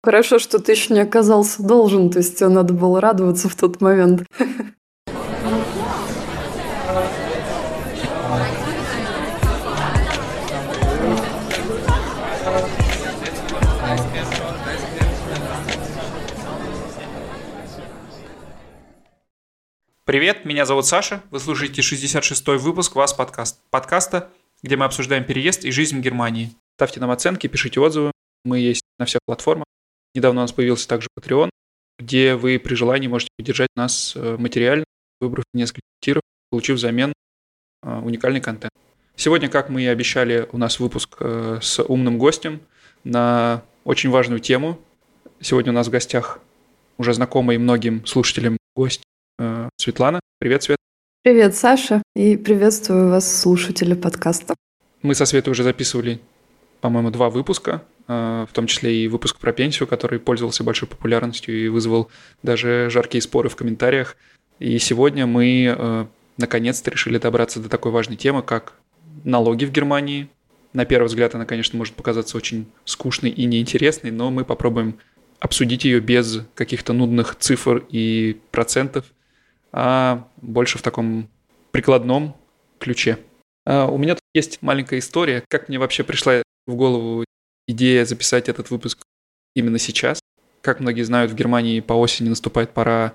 [0.00, 3.80] Хорошо, что ты еще не оказался должен, то есть тебе надо было радоваться в тот
[3.80, 4.24] момент.
[20.04, 24.30] Привет, меня зовут Саша, вы слушаете 66-й выпуск «Вас подкаст», подкаста,
[24.62, 26.52] где мы обсуждаем переезд и жизнь в Германии.
[26.76, 28.12] Ставьте нам оценки, пишите отзывы,
[28.44, 29.64] мы есть на всех платформах.
[30.14, 31.50] Недавно у нас появился также Patreon,
[31.98, 34.84] где вы при желании можете поддержать нас э, материально,
[35.20, 37.12] выбрав несколько тиров, получив взамен
[37.82, 38.72] э, уникальный контент.
[39.16, 42.60] Сегодня, как мы и обещали, у нас выпуск э, с умным гостем
[43.04, 44.78] на очень важную тему.
[45.40, 46.40] Сегодня у нас в гостях
[46.98, 49.02] уже знакомый многим слушателям гость
[49.76, 50.18] Светлана.
[50.40, 50.78] Привет, Свет.
[51.22, 54.54] Привет, Саша, и приветствую вас, слушатели подкаста.
[55.02, 56.20] Мы со Светой уже записывали,
[56.80, 61.68] по-моему, два выпуска, в том числе и выпуск про пенсию, который пользовался большой популярностью и
[61.68, 62.10] вызвал
[62.42, 64.16] даже жаркие споры в комментариях.
[64.58, 66.06] И сегодня мы э,
[66.38, 68.72] наконец-то решили добраться до такой важной темы, как
[69.24, 70.28] налоги в Германии.
[70.72, 74.98] На первый взгляд она, конечно, может показаться очень скучной и неинтересной, но мы попробуем
[75.38, 79.04] обсудить ее без каких-то нудных цифр и процентов–
[79.72, 81.28] а больше в таком
[81.70, 82.36] прикладном
[82.78, 83.18] ключе.
[83.66, 87.24] А у меня тут есть маленькая история, как мне вообще пришла в голову
[87.68, 88.98] идея записать этот выпуск
[89.54, 90.18] именно сейчас.
[90.60, 93.14] Как многие знают, в Германии по осени наступает пора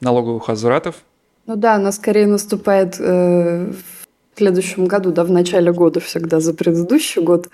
[0.00, 1.02] налоговых возвратов.
[1.46, 6.54] Ну да, она скорее наступает э, в следующем году, да, в начале года всегда за
[6.54, 7.48] предыдущий год.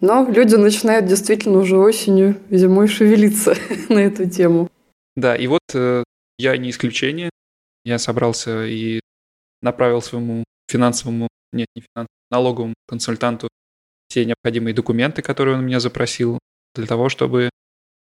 [0.00, 3.54] Но люди начинают действительно уже осенью, зимой шевелиться
[3.90, 4.70] на эту тему.
[5.14, 6.04] Да, и вот э,
[6.38, 7.30] я не исключение
[7.84, 9.00] я собрался и
[9.60, 13.48] направил своему финансовому, нет, не финансовому, налоговому консультанту
[14.14, 16.38] все необходимые документы, которые он меня запросил,
[16.76, 17.50] для того, чтобы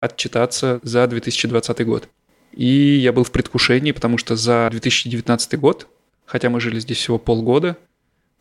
[0.02, 2.10] отчитаться за 2020 год.
[2.52, 5.88] И я был в предвкушении, потому что за 2019 год,
[6.26, 7.78] хотя мы жили здесь всего полгода,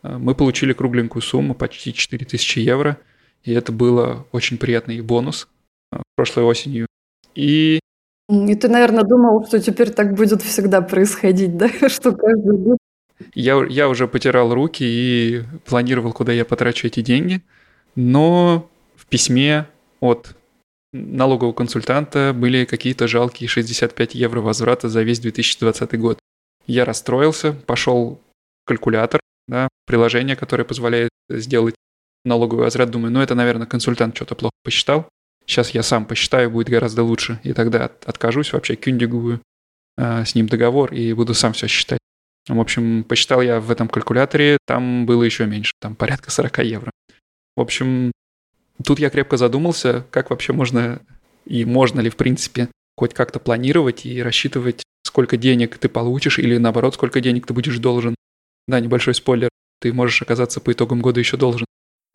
[0.03, 2.99] э, мы получили кругленькую сумму, почти 4000 евро,
[3.45, 5.47] и это было очень приятный бонус
[5.93, 6.89] э, прошлой осенью.
[7.37, 7.79] И
[8.29, 11.69] и ты, наверное, думал, что теперь так будет всегда происходить, да?
[11.89, 12.79] Что каждый год
[13.35, 17.43] я, я уже потирал руки и планировал, куда я потрачу эти деньги,
[17.95, 19.67] но в письме
[20.01, 20.35] от
[20.93, 26.19] налогового консультанта были какие-то жалкие 65 евро возврата за весь 2020 год.
[26.67, 28.21] Я расстроился, пошел
[28.67, 31.75] калькулятор, да, приложение, которое позволяет сделать
[32.25, 32.91] налоговый возврат.
[32.91, 35.09] Думаю, ну это, наверное, консультант что-то плохо посчитал.
[35.47, 37.41] Сейчас я сам посчитаю, будет гораздо лучше.
[37.43, 39.41] И тогда откажусь вообще, кюндигую
[39.97, 41.99] э, с ним договор и буду сам все считать.
[42.49, 46.91] В общем, посчитал я в этом калькуляторе, там было еще меньше, там порядка 40 евро.
[47.57, 48.13] В общем,
[48.85, 51.01] тут я крепко задумался, как вообще можно
[51.45, 56.57] и можно ли, в принципе, хоть как-то планировать и рассчитывать, сколько денег ты получишь или
[56.59, 58.15] наоборот, сколько денег ты будешь должен.
[58.69, 59.49] Да, небольшой спойлер,
[59.81, 61.67] ты можешь оказаться по итогам года еще должен.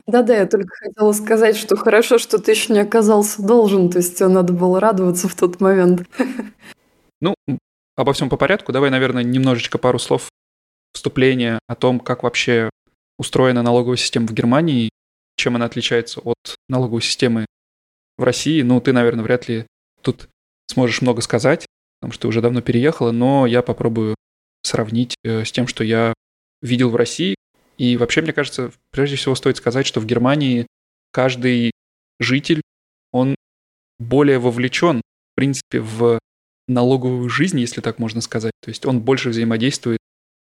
[0.06, 4.16] Да-да, я только хотела сказать, что хорошо, что ты еще не оказался должен, то есть
[4.16, 6.06] тебе надо было радоваться в тот момент.
[7.20, 7.34] Ну,
[7.96, 8.70] обо всем по порядку.
[8.70, 10.28] Давай, наверное, немножечко пару слов
[10.94, 12.70] вступления о том, как вообще
[13.18, 14.90] устроена налоговая система в Германии,
[15.38, 17.46] чем она отличается от налоговой системы
[18.18, 18.60] в России.
[18.62, 19.66] Ну, ты, наверное, вряд ли
[20.02, 20.28] тут
[20.66, 21.66] сможешь много сказать,
[22.00, 24.16] потому что ты уже давно переехала, но я попробую
[24.62, 26.12] сравнить э, с тем, что я
[26.60, 27.36] видел в России,
[27.78, 30.66] и вообще, мне кажется, прежде всего стоит сказать, что в Германии
[31.12, 31.70] каждый
[32.18, 32.60] житель,
[33.12, 33.36] он
[34.00, 36.18] более вовлечен, в принципе, в
[36.66, 38.52] налоговую жизнь, если так можно сказать.
[38.60, 40.00] То есть он больше взаимодействует,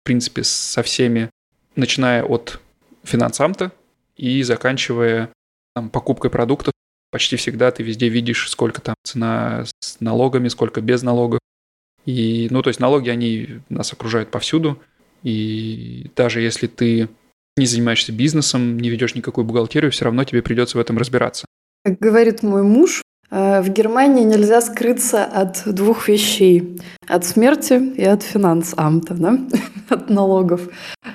[0.03, 1.31] в принципе, со всеми,
[1.77, 2.61] начиная от
[3.05, 3.71] финансамта
[4.21, 5.31] и заканчивая
[5.75, 6.75] там, покупкой продуктов.
[7.11, 11.41] Почти всегда ты везде видишь, сколько там цена с налогами, сколько без налогов.
[12.05, 14.79] И, ну, то есть налоги, они нас окружают повсюду.
[15.23, 17.09] И даже если ты
[17.57, 21.47] не занимаешься бизнесом, не ведешь никакую бухгалтерию, все равно тебе придется в этом разбираться.
[21.85, 26.81] Как говорит мой муж, в Германии нельзя скрыться от двух вещей.
[27.07, 29.39] От смерти и от финансамта, да?
[29.89, 30.63] от налогов.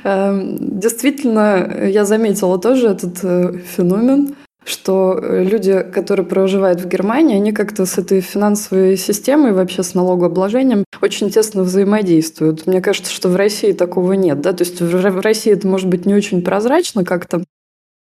[0.04, 4.36] Эм, действительно, я заметила тоже этот э, феномен
[4.66, 9.94] что э, люди, которые проживают в Германии, они как-то с этой финансовой системой, вообще с
[9.94, 12.66] налогообложением, очень тесно взаимодействуют.
[12.66, 14.42] Мне кажется, что в России такого нет.
[14.42, 14.54] Да?
[14.54, 17.44] То есть в России это может быть не очень прозрачно как-то,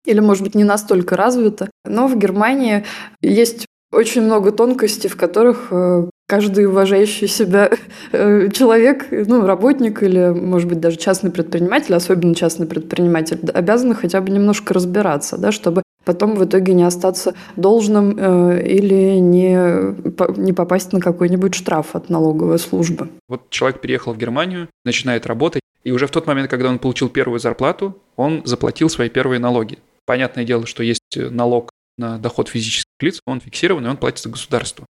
[0.04, 1.70] или, может быть, не настолько развито.
[1.84, 2.84] Но в Германии
[3.22, 7.70] есть очень много тонкостей, в которых э, каждый уважающий себя
[8.12, 14.20] э, человек, ну, работник или, может быть, даже частный предприниматель, особенно частный предприниматель, обязан хотя
[14.20, 20.52] бы немножко разбираться, да, чтобы потом в итоге не остаться должным э, или не, не
[20.52, 23.08] попасть на какой-нибудь штраф от налоговой службы.
[23.28, 27.08] Вот человек переехал в Германию, начинает работать, и уже в тот момент, когда он получил
[27.08, 29.78] первую зарплату, он заплатил свои первые налоги.
[30.04, 34.86] Понятное дело, что есть налог на доход физических лиц, он фиксированный, он платится государству.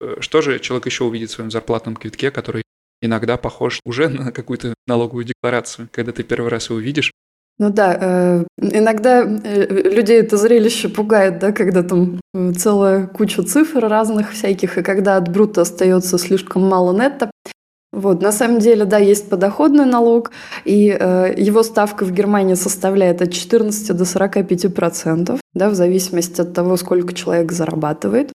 [0.00, 2.62] Э, что же человек еще увидит в своем зарплатном квитке, который
[3.02, 7.12] иногда похож уже на какую-то налоговую декларацию, когда ты первый раз его видишь.
[7.58, 12.18] Ну да, э, иногда э, людей это зрелище пугает, да, когда там
[12.56, 17.30] целая куча цифр разных всяких, и когда от брута остается слишком мало нетто.
[17.92, 20.30] Вот, на самом деле, да, есть подоходный налог,
[20.64, 26.40] и э, его ставка в Германии составляет от 14 до 45 процентов, да, в зависимости
[26.40, 28.32] от того, сколько человек зарабатывает.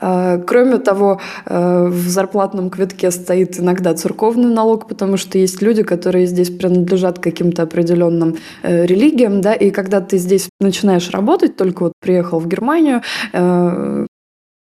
[0.00, 5.82] А, кроме того, э, в зарплатном квитке стоит иногда церковный налог, потому что есть люди,
[5.82, 11.82] которые здесь принадлежат каким-то определенным э, религиям, да, и когда ты здесь начинаешь работать, только
[11.82, 13.02] вот приехал в Германию,
[13.34, 14.06] э,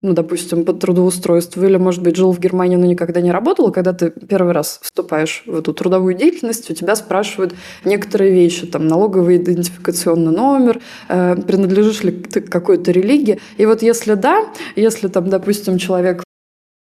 [0.01, 3.91] ну, допустим, по трудоустройству, или, может быть, жил в Германии, но никогда не работал, когда
[3.91, 7.53] ты первый раз вступаешь в эту трудовую деятельность, у тебя спрашивают
[7.83, 10.79] некоторые вещи, там, налоговый идентификационный номер,
[11.09, 13.41] э, принадлежишь ли ты к какой-то религии.
[13.57, 14.47] И вот если да,
[14.77, 16.23] если там, допустим, человек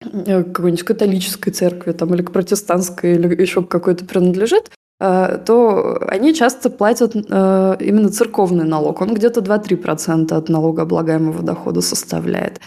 [0.01, 5.99] э, какой-нибудь католической церкви там, или к протестантской, или еще к какой-то принадлежит, э, то
[6.07, 9.01] они часто платят э, именно церковный налог.
[9.01, 12.59] Он где-то 2-3% от налогооблагаемого дохода составляет.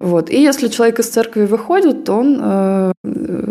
[0.00, 0.30] Вот.
[0.30, 2.92] И если человек из церкви выходит, то он э,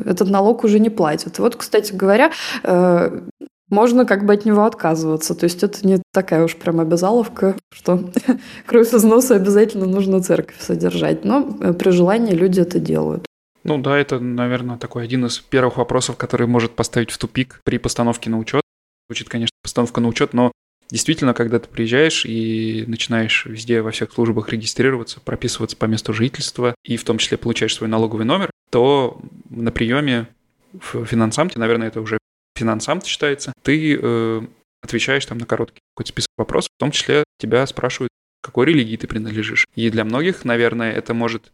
[0.06, 1.38] этот налог уже не платит.
[1.38, 2.32] Вот, кстати говоря,
[2.64, 3.22] э,
[3.70, 5.36] можно как бы от него отказываться.
[5.36, 8.10] То есть это не такая уж прям обязаловка, что
[8.66, 11.24] кровь из носа обязательно нужно церковь содержать.
[11.24, 13.26] Но э, при желании люди это делают.
[13.64, 17.78] Ну да, это, наверное, такой один из первых вопросов, который может поставить в тупик при
[17.78, 18.62] постановке на учет.
[19.08, 20.52] Звучит, конечно, постановка на учет, но
[20.92, 26.74] Действительно, когда ты приезжаешь и начинаешь везде во всех службах регистрироваться, прописываться по месту жительства
[26.84, 30.28] и в том числе получаешь свой налоговый номер, то на приеме
[30.74, 32.18] в финансамте, наверное, это уже
[32.56, 34.42] финансамт считается, ты э,
[34.82, 38.10] отвечаешь там на короткий какой-то список вопросов, в том числе тебя спрашивают,
[38.42, 39.68] какой религии ты принадлежишь.
[39.76, 41.52] И для многих, наверное, это может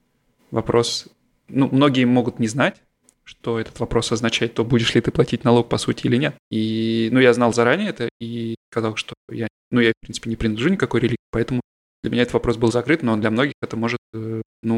[0.51, 1.07] вопрос...
[1.47, 2.81] Ну, многие могут не знать,
[3.25, 6.35] что этот вопрос означает, то будешь ли ты платить налог по сути или нет.
[6.51, 10.35] И, ну, я знал заранее это и сказал, что я, ну, я, в принципе, не
[10.35, 11.61] принадлежу никакой религии, поэтому
[12.03, 14.77] для меня этот вопрос был закрыт, но для многих это может, э, ну,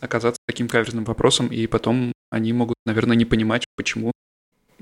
[0.00, 4.12] оказаться таким каверзным вопросом, и потом они могут, наверное, не понимать, почему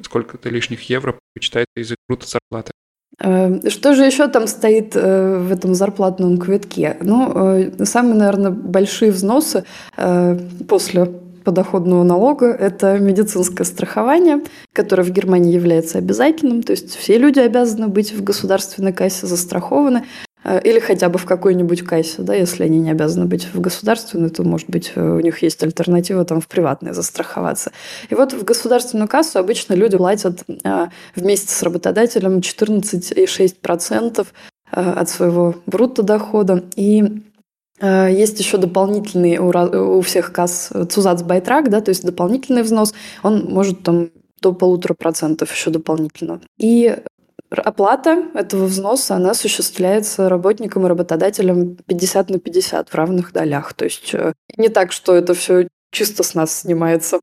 [0.02, 2.72] сколько-то лишних евро вычитается из круто зарплаты.
[3.20, 6.96] Э, что же еще там стоит э, в этом зарплатном квитке?
[7.00, 9.64] Ну, самые, наверное, большие взносы
[10.68, 11.04] после
[11.44, 14.40] подоходного налога– это медицинское страхование,
[14.72, 16.62] которое в Германии является обязательным.
[16.62, 20.04] То есть все люди обязаны быть в государственной кассе застрахованы
[20.42, 24.30] э, или хотя бы в какой-нибудь кассе, да, если они не обязаны быть в государственной,
[24.30, 27.72] то, может быть, э, у них есть альтернатива там в приватной застраховаться.
[28.08, 34.26] И вот в государственную кассу обычно люди платят э, вместе с работодателем 14,6%
[34.70, 36.64] от своего брутто дохода.
[36.74, 37.22] И
[37.80, 44.10] есть еще дополнительный у, всех касс цузацбайтрак, да, то есть дополнительный взнос, он может там
[44.40, 46.40] до полутора процентов еще дополнительно.
[46.58, 46.96] И
[47.50, 53.74] оплата этого взноса, она осуществляется работником и работодателем 50 на 50 в равных долях.
[53.74, 57.20] То есть э, не так, что это все чисто с нас снимается.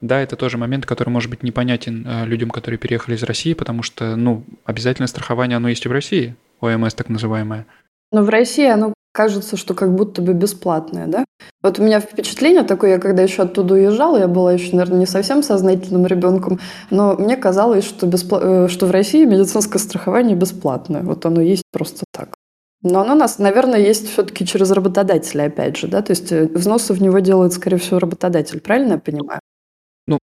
[0.00, 3.84] Да, это тоже момент, который может быть непонятен э, людям, которые переехали из России, потому
[3.84, 7.66] что, ну, обязательное страхование, оно есть и в России, ОМС так называемое.
[8.10, 11.24] Но в России оно кажется, что как будто бы бесплатное, да?
[11.62, 15.06] Вот у меня впечатление такое, я когда еще оттуда уезжала, я была еще, наверное, не
[15.06, 16.58] совсем сознательным ребенком,
[16.90, 18.40] но мне казалось, что, беспла...
[18.42, 21.02] Э, что в России медицинское страхование бесплатное.
[21.02, 22.34] Вот оно есть просто так.
[22.82, 26.02] Но оно, нас, наверное, есть все-таки через работодателя, опять же, да?
[26.02, 28.60] То есть э, взносы в него делает, скорее всего, работодатель.
[28.60, 29.40] Правильно я понимаю?
[30.06, 30.18] Ну,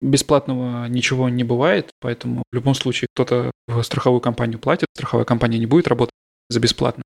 [0.00, 5.58] бесплатного ничего не бывает, поэтому в любом случае кто-то в страховую компанию платит, страховая компания
[5.58, 6.14] не будет работать
[6.48, 7.02] за бесплатно.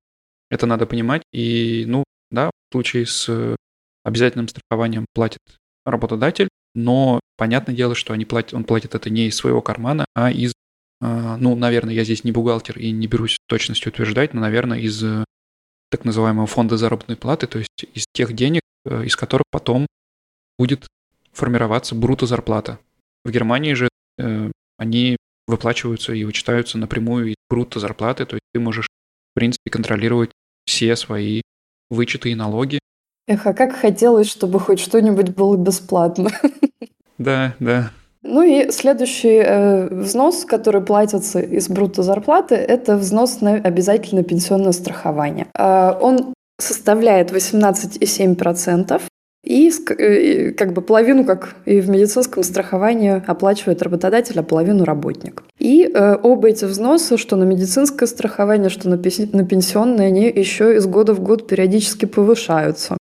[0.49, 1.23] Это надо понимать.
[1.31, 3.55] И, ну, да, в случае с э,
[4.03, 5.39] обязательным страхованием платит
[5.85, 10.31] работодатель, но понятное дело, что они платят, он платит это не из своего кармана, а
[10.31, 10.53] из,
[11.01, 15.03] э, ну, наверное, я здесь не бухгалтер и не берусь точностью утверждать, но, наверное, из
[15.03, 15.23] э,
[15.89, 19.87] так называемого фонда заработной платы, то есть из тех денег, из которых потом
[20.59, 20.87] будет
[21.31, 22.79] формироваться бруто зарплата.
[23.23, 23.89] В Германии же
[24.77, 28.87] они выплачиваются и вычитаются напрямую из бруто зарплаты, то есть ты можешь
[29.35, 30.31] в принципе, контролировать
[30.65, 31.41] все свои
[31.89, 32.79] вычеты и налоги.
[33.27, 36.29] Эх, а как хотелось, чтобы хоть что-нибудь было бесплатно.
[37.17, 37.91] Да, да.
[38.23, 44.71] Ну и следующий э, взнос, который платится из брутто зарплаты, это взнос на обязательное пенсионное
[44.71, 45.47] страхование.
[45.57, 49.01] Э, он составляет 18,7%.
[49.45, 55.43] И э, как бы половину, как и в медицинском страховании, оплачивает работодатель, а половину работник.
[55.59, 60.75] И э, оба эти взносы, что на медицинское страхование, что на, на пенсионное, они еще
[60.75, 62.97] из года в год периодически повышаются.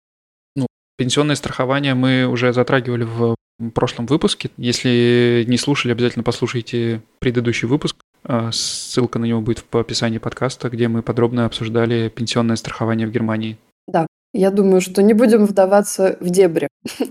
[0.57, 3.35] Ну, пенсионное страхование мы уже затрагивали в
[3.73, 4.49] прошлом выпуске.
[4.57, 7.95] Если не слушали, обязательно послушайте предыдущий выпуск.
[8.25, 13.11] Э, ссылка на него будет в описании подкаста, где мы подробно обсуждали пенсионное страхование в
[13.11, 13.57] Германии.
[13.87, 16.67] Да, я думаю, что не будем вдаваться в дебри.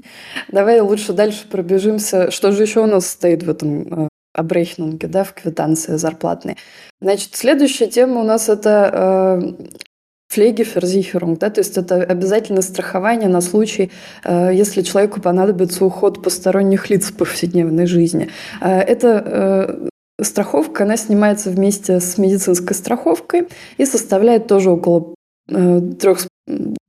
[0.49, 2.31] Давай лучше дальше пробежимся.
[2.31, 6.57] Что же еще у нас стоит в этом э, обрейхнунге, да, в квитанции зарплатной?
[7.01, 9.67] Значит, следующая тема у нас это э,
[10.35, 13.93] да, то есть это обязательное страхование на случай,
[14.25, 18.31] э, если человеку понадобится уход посторонних лиц в повседневной жизни.
[18.61, 19.89] Э, это
[20.21, 25.15] страховка, она снимается вместе с медицинской страховкой и составляет тоже около
[25.49, 26.21] трех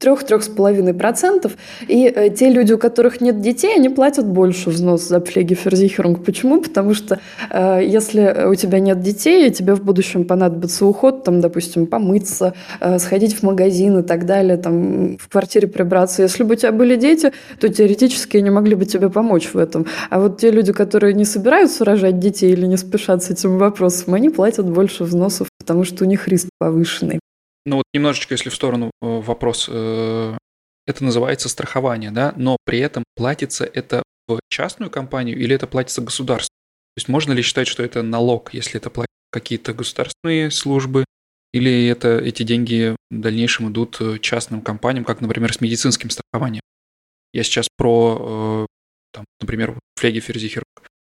[0.04, 1.54] трех-трех с половиной процентов.
[1.88, 6.26] И э, те люди, у которых нет детей, они платят больше взнос за пфлегеферзихерунг.
[6.26, 6.62] Почему?
[6.62, 7.20] Потому что
[7.50, 12.54] э, если у тебя нет детей, и тебе в будущем понадобится уход, там, допустим, помыться,
[12.82, 16.22] э, сходить в магазин и так далее, там, в квартире прибраться.
[16.22, 19.86] Если бы у тебя были дети, то теоретически они могли бы тебе помочь в этом.
[20.10, 24.16] А вот те люди, которые не собираются рожать детей или не спешат с этим вопросом,
[24.16, 27.23] они платят больше взносов, потому что у них риск повышенный.
[27.65, 30.38] Ну вот немножечко, если в сторону э, вопрос, э,
[30.86, 36.01] это называется страхование, да, но при этом платится это в частную компанию или это платится
[36.01, 36.53] государству?
[36.96, 41.05] То есть можно ли считать, что это налог, если это платят какие-то государственные службы,
[41.53, 46.62] или это, эти деньги в дальнейшем идут э, частным компаниям, как, например, с медицинским страхованием?
[47.32, 48.67] Я сейчас про,
[49.12, 50.63] там, например, Флеги Ферзихер,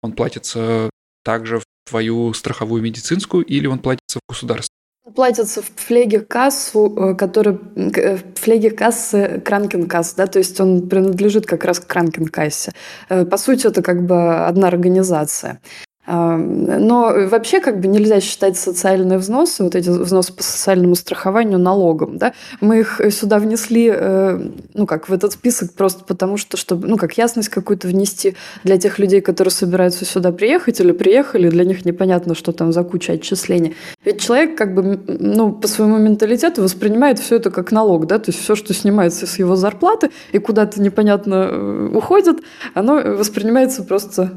[0.02, 0.90] он платится
[1.24, 4.77] также в твою страховую медицинскую или он платится в государство?
[5.16, 11.80] Платится в флеге-кассу, э, который э, флеге-кассы Кранкенкасс, да, то есть он принадлежит как раз
[11.80, 12.74] к Кранкенкассе.
[13.10, 15.62] Э, по сути, это как бы одна организация.
[16.08, 22.18] Но вообще как бы нельзя считать социальные взносы, вот эти взносы по социальному страхованию налогом.
[22.18, 22.34] Да?
[22.62, 24.40] Мы их сюда внесли, э,
[24.74, 28.78] ну как в этот список просто потому, что, чтобы, ну как ясность какую-то внести для
[28.78, 33.14] тех людей, которые собираются сюда приехать или приехали, для них непонятно, что там за куча
[33.14, 33.76] отчислений.
[34.06, 38.32] Ведь человек как бы, ну, по своему менталитету воспринимает все это как налог, да, то
[38.32, 42.38] есть все, что снимается с его зарплаты и куда-то непонятно э, уходит,
[42.74, 44.32] оно воспринимается просто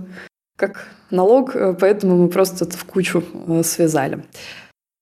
[0.60, 4.24] как налог, э, поэтому мы просто это в кучу э, связали.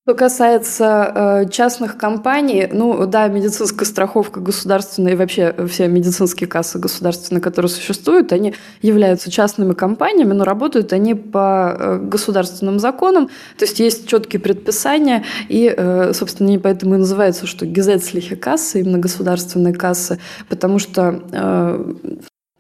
[0.06, 1.12] Что касается
[1.44, 7.68] э, частных компаний, ну да, медицинская страховка государственная и вообще все медицинские кассы государственные, которые
[7.68, 14.40] существуют, они являются частными компаниями, но работают они по государственным законам, то есть есть четкие
[14.40, 15.68] предписания, и,
[16.14, 21.20] собственно, они поэтому и называются, что гизецлихи кассы, именно государственные кассы, потому что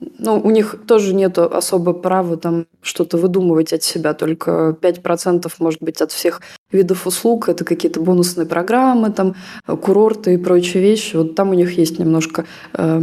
[0.00, 5.82] ну, у них тоже нет особо права там что-то выдумывать от себя, только 5% может
[5.82, 6.40] быть от всех
[6.70, 9.34] видов услуг, это какие-то бонусные программы, там,
[9.66, 11.16] курорты и прочие вещи.
[11.16, 13.02] Вот там у них есть немножко э,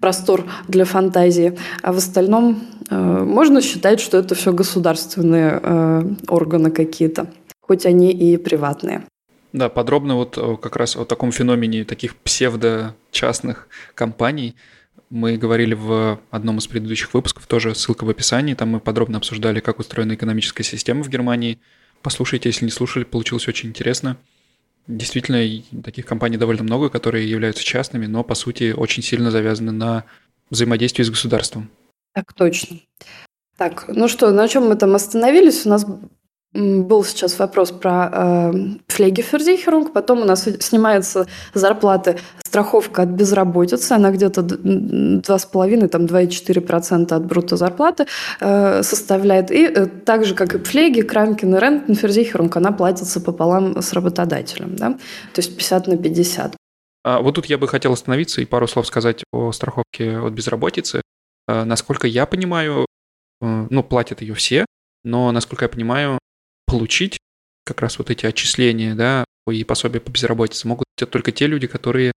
[0.00, 1.58] простор для фантазии.
[1.82, 7.26] А в остальном э, можно считать, что это все государственные э, органы какие-то,
[7.60, 9.04] хоть они и приватные.
[9.52, 14.54] Да, подробно вот э, как раз о таком феномене таких псевдо-частных компаний–
[15.10, 19.60] мы говорили в одном из предыдущих выпусков, тоже ссылка в описании, там мы подробно обсуждали,
[19.60, 21.58] как устроена экономическая система в Германии.
[22.02, 24.16] Послушайте, если не слушали, получилось очень интересно.
[24.86, 30.04] Действительно, таких компаний довольно много, которые являются частными, но по сути очень сильно завязаны на
[30.50, 31.70] взаимодействии с государством.
[32.12, 32.80] Так точно.
[33.56, 35.64] Так, ну что, на чем мы там остановились?
[35.64, 35.86] У нас
[36.54, 38.52] был сейчас вопрос про э,
[38.88, 47.26] флегеферзихерунг, потом у нас снимается зарплаты, страховка от безработицы, она где-то 2,5, там 2,4% от
[47.26, 48.06] брутто зарплаты
[48.40, 49.50] э, составляет.
[49.50, 54.76] И э, так же, как и флеги, кранкин и рентенферзихерунг, она платится пополам с работодателем,
[54.76, 54.90] да?
[55.32, 56.56] то есть 50 на 50.
[57.02, 61.02] А вот тут я бы хотел остановиться и пару слов сказать о страховке от безработицы.
[61.48, 62.86] Э, насколько я понимаю,
[63.42, 64.64] э, ну, платят ее все,
[65.02, 66.18] но, насколько я понимаю,
[66.66, 67.18] получить
[67.64, 72.12] как раз вот эти отчисления, да, и пособия по безработице могут только те люди, которые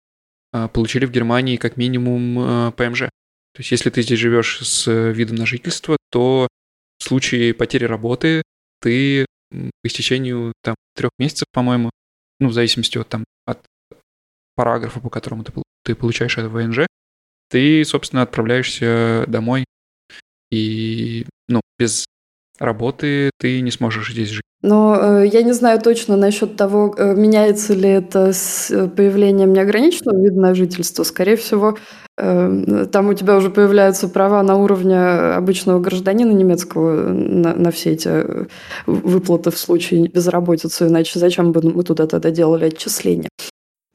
[0.52, 3.00] а, получили в Германии как минимум а, ПМЖ.
[3.00, 6.48] То есть если ты здесь живешь с видом на жительство, то
[6.98, 8.42] в случае потери работы
[8.80, 11.90] ты по истечению там трех месяцев, по-моему,
[12.40, 13.64] ну, в зависимости от, там, от
[14.56, 15.52] параграфа, по которому ты,
[15.84, 16.86] ты получаешь это ВНЖ,
[17.48, 19.64] ты, собственно, отправляешься домой
[20.50, 22.06] и ну, без
[22.64, 24.42] работы ты не сможешь здесь жить.
[24.62, 29.52] Но э, я не знаю точно насчет того, э, меняется ли это с э, появлением
[29.52, 31.02] неограниченного вида на жительство.
[31.02, 31.76] Скорее всего,
[32.16, 37.90] э, там у тебя уже появляются права на уровне обычного гражданина немецкого на, на все
[37.90, 38.46] эти э,
[38.86, 43.28] выплаты в случае безработицы, иначе зачем бы мы туда тогда делали отчисления?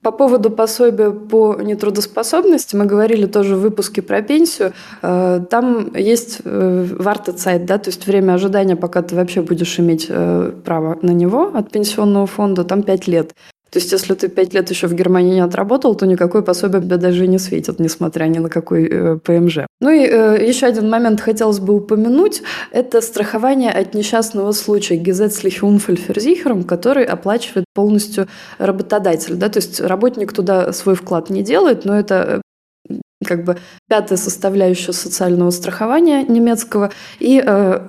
[0.01, 4.71] По поводу пособия по нетрудоспособности мы говорили тоже в выпуске про пенсию.
[5.01, 10.05] Э, там есть э, вартецайт, да, то есть время ожидания, пока ты вообще будешь иметь
[10.07, 13.33] э, право на него от пенсионного фонда, там 5 лет.
[13.71, 16.97] То есть, если ты пять лет еще в Германии не отработал, то никакой пособие тебе
[16.97, 19.59] даже не светит, несмотря ни на какой э, ПМЖ.
[19.79, 22.41] Ну и э, еще один момент хотелось бы упомянуть.
[22.71, 29.35] Это страхование от несчастного случая Gesetzliche который оплачивает полностью работодатель.
[29.35, 29.49] Да?
[29.49, 32.41] То есть, работник туда свой вклад не делает, но это
[32.89, 32.95] э,
[33.25, 33.57] как бы
[33.87, 36.91] пятая составляющая социального страхования немецкого.
[37.19, 37.79] И э,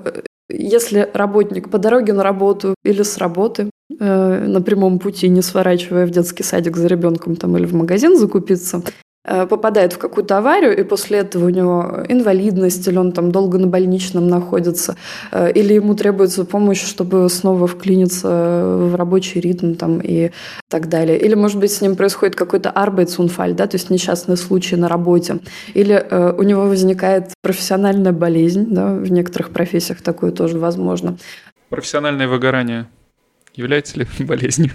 [0.51, 3.71] если работник по дороге на работу или с работы
[4.01, 8.19] э, на прямом пути, не сворачивая в детский садик за ребенком там, или в магазин
[8.19, 8.83] закупиться,
[9.23, 13.59] Э, попадает в какую-то аварию, и после этого у него инвалидность, или он там долго
[13.59, 14.97] на больничном находится,
[15.31, 20.31] э, или ему требуется помощь, чтобы снова вклиниться в рабочий ритм там, и
[20.71, 21.21] так далее.
[21.21, 25.41] Или, может быть, с ним происходит какой-то arbeitsunfall, да, то есть несчастный случай на работе.
[25.75, 31.19] Или э, у него возникает профессиональная болезнь, да, в некоторых профессиях такое тоже возможно.
[31.69, 32.87] Профессиональное выгорание
[33.61, 34.73] является ли болезнью?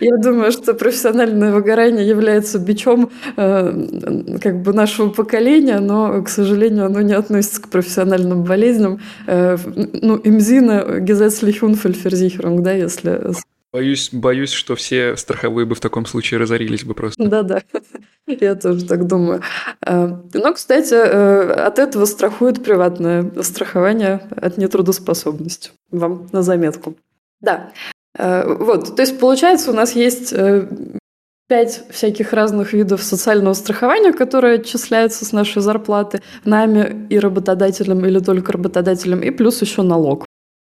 [0.00, 6.86] Я думаю, что профессиональное выгорание является бичом э, как бы нашего поколения, но, к сожалению,
[6.86, 9.00] оно не относится к профессиональным болезням.
[9.26, 9.56] Э,
[10.00, 13.32] ну, имзина, gesetzlich Unfallversicherung, да, если...
[13.70, 17.22] Боюсь, боюсь, что все страховые бы в таком случае разорились бы просто.
[17.22, 17.62] Да-да,
[18.26, 19.42] я тоже так думаю.
[19.84, 25.72] Э, но, кстати, э, от этого страхует приватное страхование от нетрудоспособности.
[25.90, 26.94] Вам на заметку.
[27.40, 27.72] Да.
[28.16, 30.66] Э, вот, то есть получается у нас есть э,
[31.46, 38.18] пять всяких разных видов социального страхования, которые отчисляются с нашей зарплаты нами и работодателем или
[38.18, 40.24] только работодателем, и плюс еще налог.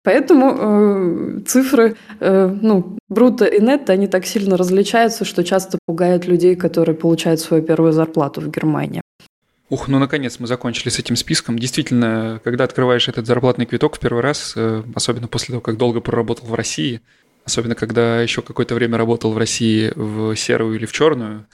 [0.09, 6.27] Поэтому э, цифры, э, ну, бруто и нетто, они так сильно различаются, что часто пугают
[6.27, 9.03] людей, которые получают свою первую зарплату в Германии.
[9.69, 11.59] Ух, ну наконец мы закончили с этим списком.
[11.59, 16.01] Действительно, когда открываешь этот зарплатный квиток в первый раз, э, особенно после того, как долго
[16.01, 17.01] проработал в России,
[17.45, 21.47] Особенно, когда еще какое-то время работал в России в серую или в черную,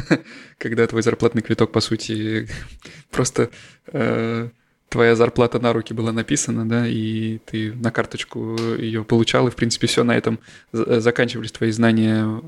[0.58, 2.48] когда твой зарплатный квиток, по сути,
[3.10, 3.50] просто
[3.92, 4.48] э,
[4.92, 9.56] твоя зарплата на руки была написана, да, и ты на карточку ее получал, и, в
[9.56, 10.38] принципе, все на этом
[10.72, 12.42] заканчивались твои знания,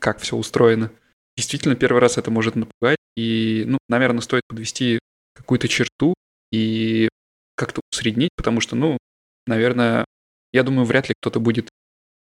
[0.00, 0.90] как все устроено.
[1.36, 4.98] Действительно, первый раз это может напугать, и, ну, наверное, стоит подвести
[5.34, 6.14] какую-то черту
[6.50, 7.08] и
[7.54, 8.98] как-то усреднить, потому что, ну,
[9.46, 10.04] наверное,
[10.52, 11.68] я думаю, вряд ли кто-то будет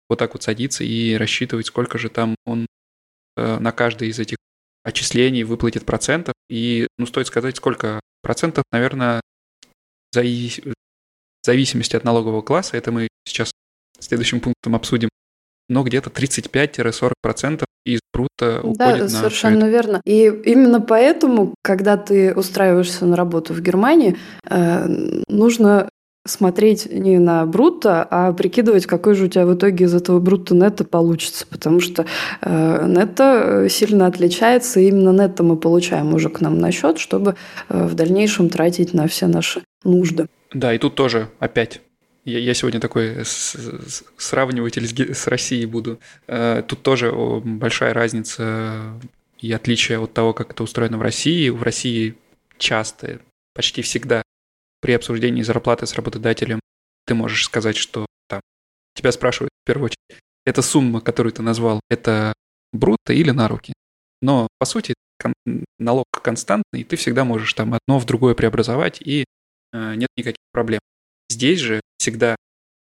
[0.10, 2.66] вот так вот садиться и рассчитывать, сколько же там он
[3.38, 4.38] э, на каждый из этих
[4.86, 6.34] отчислений выплатит процентов.
[6.50, 9.20] И, ну, стоит сказать, сколько процентов, наверное,
[10.14, 10.72] в
[11.44, 13.52] зависимости от налогового класса, это мы сейчас
[14.00, 15.10] следующим пунктом обсудим,
[15.68, 20.02] но где-то 35-40% из брута уходит да, на совершенно верно.
[20.06, 24.18] И именно поэтому, когда ты устраиваешься на работу в Германии,
[24.48, 24.86] э,
[25.28, 25.90] нужно
[26.26, 30.56] смотреть не на брутто, а прикидывать, какой же у тебя в итоге из этого брутто
[30.56, 32.06] нетто получится, потому что
[32.42, 37.36] э, нетто сильно отличается, и именно нетто мы получаем уже к нам на счет, чтобы
[37.70, 40.28] э, в дальнейшем тратить на все наши нужды.
[40.54, 41.82] Да, и тут тоже опять
[42.26, 46.00] я, я сегодня такой сравниватель с, с Россией буду.
[46.28, 49.00] Э, тут тоже большая разница
[49.40, 51.50] и отличие от того, как это устроено в России.
[51.50, 52.16] В России
[52.58, 53.20] часто,
[53.54, 54.24] почти всегда
[54.82, 56.60] при обсуждении зарплаты с работодателем
[57.06, 58.42] ты можешь сказать, что там
[58.96, 62.34] тебя спрашивают в первую очередь, эта сумма, которую ты назвал, это
[62.72, 63.74] брутто или на руки?
[64.22, 65.34] Но, по сути, кон-
[65.80, 69.26] налог константный, и ты всегда можешь там одно в другое преобразовать, и
[69.74, 70.80] э, нет никаких проблем.
[71.30, 72.36] Здесь же всегда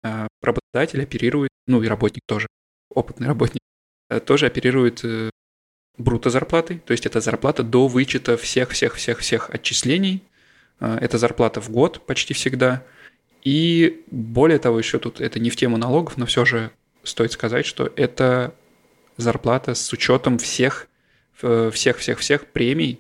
[0.04, 2.48] э, работодатель оперирует, ну и работник тоже,
[2.90, 3.62] опытный работник,
[4.10, 5.30] э, тоже оперирует э,
[5.98, 10.24] бруто зарплатой, то есть это зарплата до вычета всех-всех-всех-всех отчислений,
[10.80, 12.84] это зарплата в год почти всегда.
[13.44, 16.72] И более того, еще тут это не в тему налогов, но все же
[17.04, 18.54] стоит сказать, что это
[19.18, 20.88] зарплата с учетом всех,
[21.34, 23.00] всех-всех-всех премий.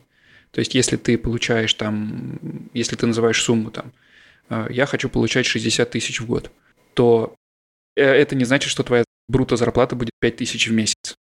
[0.51, 2.39] То есть если ты получаешь там,
[2.73, 3.91] если ты называешь сумму там,
[4.49, 6.51] а, я хочу получать 60 тысяч в год,
[6.95, 7.35] то
[7.95, 11.15] э, это не значит, что твоя бруто зарплата будет 5 тысяч в месяц.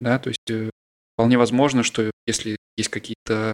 [0.00, 0.70] Да, то есть э,
[1.14, 3.52] вполне возможно, что если есть какие-то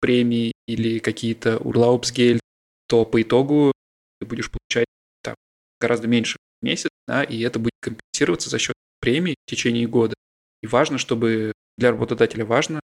[0.00, 2.40] премии или какие-то Урлаупсгельд,
[2.88, 3.72] то по итогу
[4.20, 4.86] ты будешь получать
[5.22, 5.34] там,
[5.80, 10.14] гораздо меньше в месяц, да, и это будет компенсироваться за счет премий в течение года.
[10.62, 12.80] И важно, чтобы для работодателя важно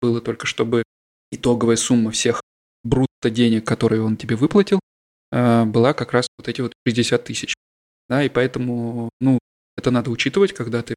[0.00, 0.82] было только, чтобы
[1.30, 2.42] итоговая сумма всех
[2.82, 4.80] брутто денег, которые он тебе выплатил,
[5.32, 7.54] э, была как раз вот эти вот 60 тысяч.
[8.08, 9.38] Да, и поэтому, ну,
[9.76, 10.94] это надо учитывать, когда ты,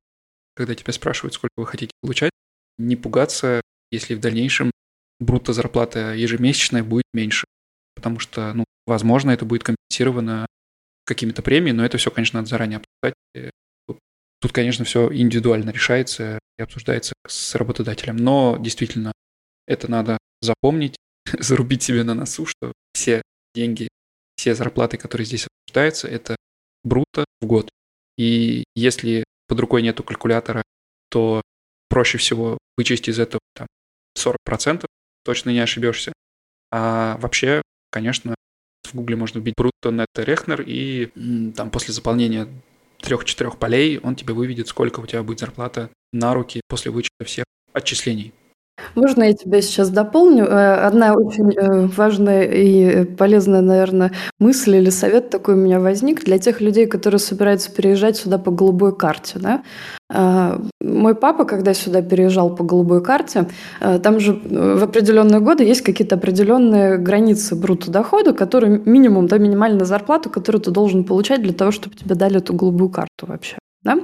[0.55, 2.31] когда тебя спрашивают, сколько вы хотите получать,
[2.77, 4.71] не пугаться, если в дальнейшем
[5.19, 7.45] брутто зарплата ежемесячная будет меньше.
[7.95, 10.45] Потому что, ну, возможно, это будет компенсировано
[11.05, 13.53] какими-то премиями, но это все, конечно, надо заранее обсуждать.
[14.39, 18.17] Тут, конечно, все индивидуально решается и обсуждается с работодателем.
[18.17, 19.11] Но действительно,
[19.65, 20.95] это надо запомнить,
[21.39, 23.21] зарубить себе на носу, что все
[23.55, 23.87] деньги,
[24.35, 26.35] все зарплаты, которые здесь обсуждаются, это
[26.83, 27.69] брутто в год.
[28.17, 30.63] И если под рукой нету калькулятора,
[31.09, 31.41] то
[31.89, 33.67] проще всего вычесть из этого там,
[34.17, 34.85] 40%,
[35.27, 36.13] точно не ошибешься.
[36.71, 37.61] А вообще,
[37.91, 38.33] конечно,
[38.85, 41.07] в Гугле можно вбить брутто нетто рехнер, и
[41.53, 42.47] там после заполнения
[43.01, 47.43] трех-четырех полей он тебе выведет, сколько у тебя будет зарплата на руки после вычета всех
[47.73, 48.33] отчислений.
[48.95, 50.45] Можно я тебя сейчас дополню?
[50.45, 56.23] Э, одна очень э, важная и полезная, наверное, мысль или совет такой у меня возник
[56.23, 59.39] для тех людей, которые собираются переезжать сюда по голубой карте.
[59.39, 59.63] Да?
[60.09, 63.47] А, мой папа, когда сюда переезжал по голубой карте,
[63.81, 69.37] э, там же в определенные годы есть какие-то определенные границы бруто дохода, которые минимум, да,
[69.37, 73.57] минимальная зарплата, которую ты должен получать для того, чтобы тебе дали эту голубую карту вообще.
[73.83, 73.99] Да?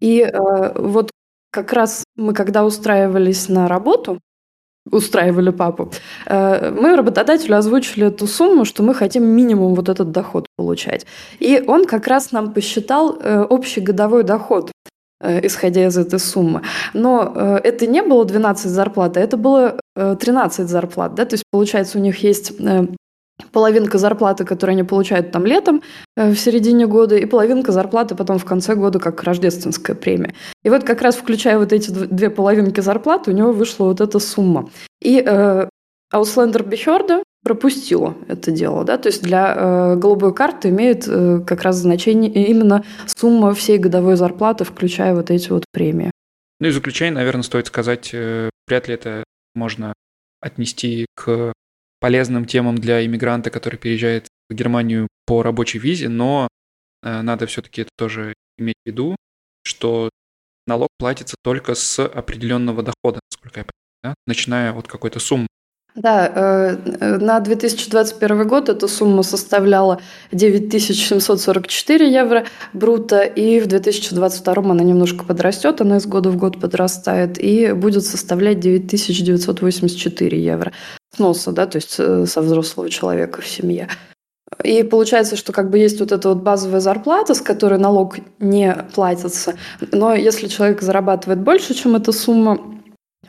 [0.00, 0.30] И
[0.76, 1.10] вот
[1.50, 4.18] как раз мы, когда устраивались на работу,
[4.90, 5.90] устраивали папу,
[6.26, 11.06] э, мы работодателю озвучили эту сумму, что мы хотим минимум вот этот доход получать.
[11.40, 14.72] И он как раз нам посчитал э, общий годовой доход
[15.20, 16.62] э, исходя из этой суммы.
[16.94, 21.14] Но это не было 12 зарплат, а это было 13 зарплат.
[21.14, 21.24] Да?
[21.24, 22.52] То есть, получается, у них есть
[23.52, 25.82] половинка зарплаты, которую они получают там летом
[26.16, 30.34] э, в середине года, и половинка зарплаты потом в конце года как рождественская премия.
[30.64, 34.18] И вот как раз включая вот эти две половинки зарплаты, у него вышла вот эта
[34.18, 34.70] сумма.
[35.02, 35.68] И э,
[36.12, 41.62] Outlander Бехерда пропустила это дело, да, то есть для э, голубой карты имеет э, как
[41.62, 46.10] раз значение именно сумма всей годовой зарплаты, включая вот эти вот премии.
[46.60, 49.92] Ну и заключение, наверное, стоит сказать, э, вряд ли это можно
[50.40, 51.52] отнести к
[52.00, 56.48] полезным темам для иммигранта, который переезжает в Германию по рабочей визе, но
[57.02, 59.16] э, надо все-таки это тоже иметь в виду,
[59.62, 60.10] что
[60.66, 64.14] налог платится только с определенного дохода, насколько я понимаю, да?
[64.26, 65.46] начиная от какой-то суммы.
[65.94, 74.84] Да, э, на 2021 год эта сумма составляла 9744 евро бруто, и в 2022 она
[74.84, 80.72] немножко подрастет, она из года в год подрастает, и будет составлять 9984 евро
[81.18, 83.88] сноса, да, то есть э, со взрослого человека в семье.
[84.64, 88.74] И получается, что как бы есть вот эта вот базовая зарплата, с которой налог не
[88.94, 89.54] платится.
[89.92, 92.58] Но если человек зарабатывает больше, чем эта сумма,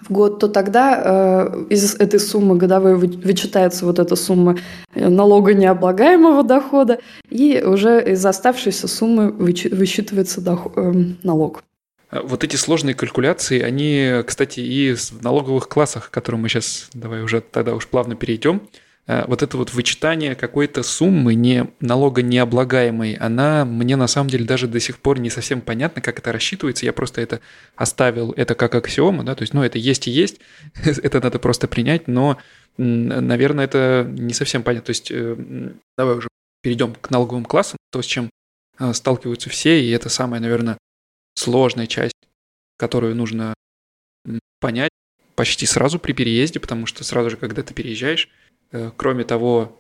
[0.02, 4.58] в год, то тогда э, из этой суммы годовой вычитается вот эта сумма
[4.94, 7.00] э, налога необлагаемого дохода,
[7.30, 11.64] и уже из оставшейся суммы высчитывается доход, э, налог.
[12.10, 16.90] А вот эти сложные калькуляции, они, кстати, и в налоговых классах, к которым мы сейчас,
[16.94, 18.68] давай уже тогда уж плавно перейдем,
[19.06, 24.46] э, вот это вот вычитание какой-то суммы не налога необлагаемой, она мне на самом деле
[24.46, 26.86] даже до сих пор не совсем понятно, как это рассчитывается.
[26.86, 27.42] Я просто это
[27.76, 30.40] оставил, это как аксиома, да, то есть, ну, это есть и есть,
[30.84, 32.38] это надо просто принять, но,
[32.78, 34.88] наверное, это не совсем понятно.
[34.88, 35.36] То есть, э,
[35.96, 36.28] давай уже
[36.64, 38.32] перейдем к налоговым классам, то, с чем
[38.80, 40.80] э, сталкиваются все, и это самое, наверное,
[41.36, 42.16] сложная часть,
[42.78, 43.54] которую нужно
[44.60, 44.92] понять
[45.36, 48.30] почти сразу при переезде, потому что сразу же, когда ты переезжаешь,
[48.72, 49.80] э, кроме того,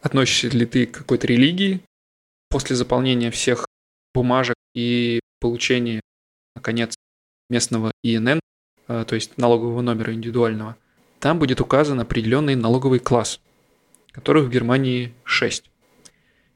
[0.00, 1.80] относишься ли ты к какой-то религии,
[2.48, 3.66] после заполнения всех
[4.14, 6.00] бумажек и получения,
[6.54, 6.94] наконец,
[7.50, 8.40] местного ИНН,
[8.88, 10.76] э, то есть налогового номера индивидуального,
[11.18, 13.40] там будет указан определенный налоговый класс,
[14.12, 15.70] которых в Германии 6.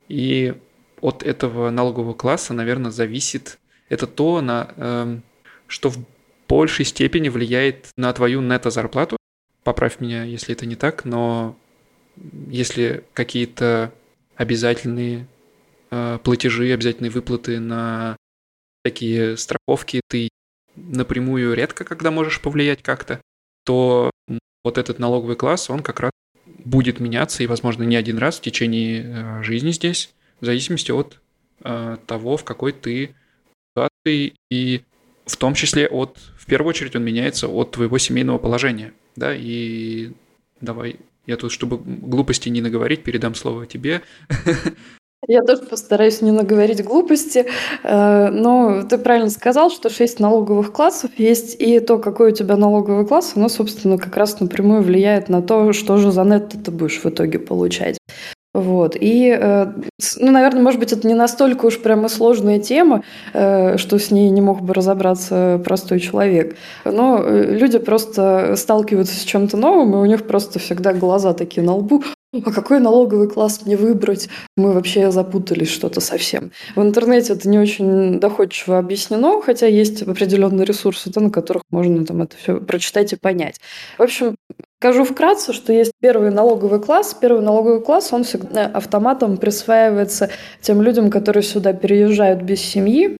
[0.08, 0.54] И
[1.00, 5.18] от этого налогового класса, наверное, зависит это то, на, э,
[5.66, 5.98] что в
[6.48, 9.16] большей степени влияет на твою нето-зарплату.
[9.64, 11.56] Поправь меня, если это не так, но
[12.48, 13.92] если какие-то
[14.36, 15.26] обязательные
[15.90, 18.16] э, платежи, обязательные выплаты на
[18.84, 20.28] такие страховки ты
[20.76, 23.20] напрямую редко когда можешь повлиять как-то,
[23.64, 24.10] то
[24.62, 26.12] вот этот налоговый класс, он как раз
[26.44, 31.20] будет меняться и, возможно, не один раз в течение э, жизни здесь, в зависимости от
[31.62, 33.14] э, того, в какой ты
[34.10, 34.82] и
[35.26, 40.12] в том числе от, в первую очередь, он меняется от твоего семейного положения, да, и
[40.60, 44.02] давай, я тут, чтобы глупости не наговорить, передам слово тебе.
[45.28, 47.46] Я тоже постараюсь не наговорить глупости.
[47.82, 52.56] Э, но ты правильно сказал, что шесть налоговых классов есть, и то, какой у тебя
[52.56, 56.70] налоговый класс, оно, собственно, как раз напрямую влияет на то, что же за нетто ты
[56.70, 57.98] будешь в итоге получать.
[58.56, 58.96] Вот.
[58.98, 59.66] И, э,
[60.16, 63.02] ну, наверное, может быть, это не настолько уж прямо сложная тема,
[63.34, 66.56] э, что с ней не мог бы разобраться простой человек.
[66.86, 71.74] Но люди просто сталкиваются с чем-то новым, и у них просто всегда глаза такие на
[71.74, 72.02] лбу
[72.44, 74.28] а какой налоговый класс мне выбрать?
[74.56, 76.50] Мы вообще запутались что-то совсем.
[76.74, 82.22] В интернете это не очень доходчиво объяснено, хотя есть определенные ресурсы, на которых можно там
[82.22, 83.60] это все прочитать и понять.
[83.96, 84.36] В общем,
[84.80, 87.14] скажу вкратце, что есть первый налоговый класс.
[87.14, 93.16] Первый налоговый класс, он всегда автоматом присваивается тем людям, которые сюда переезжают без семьи,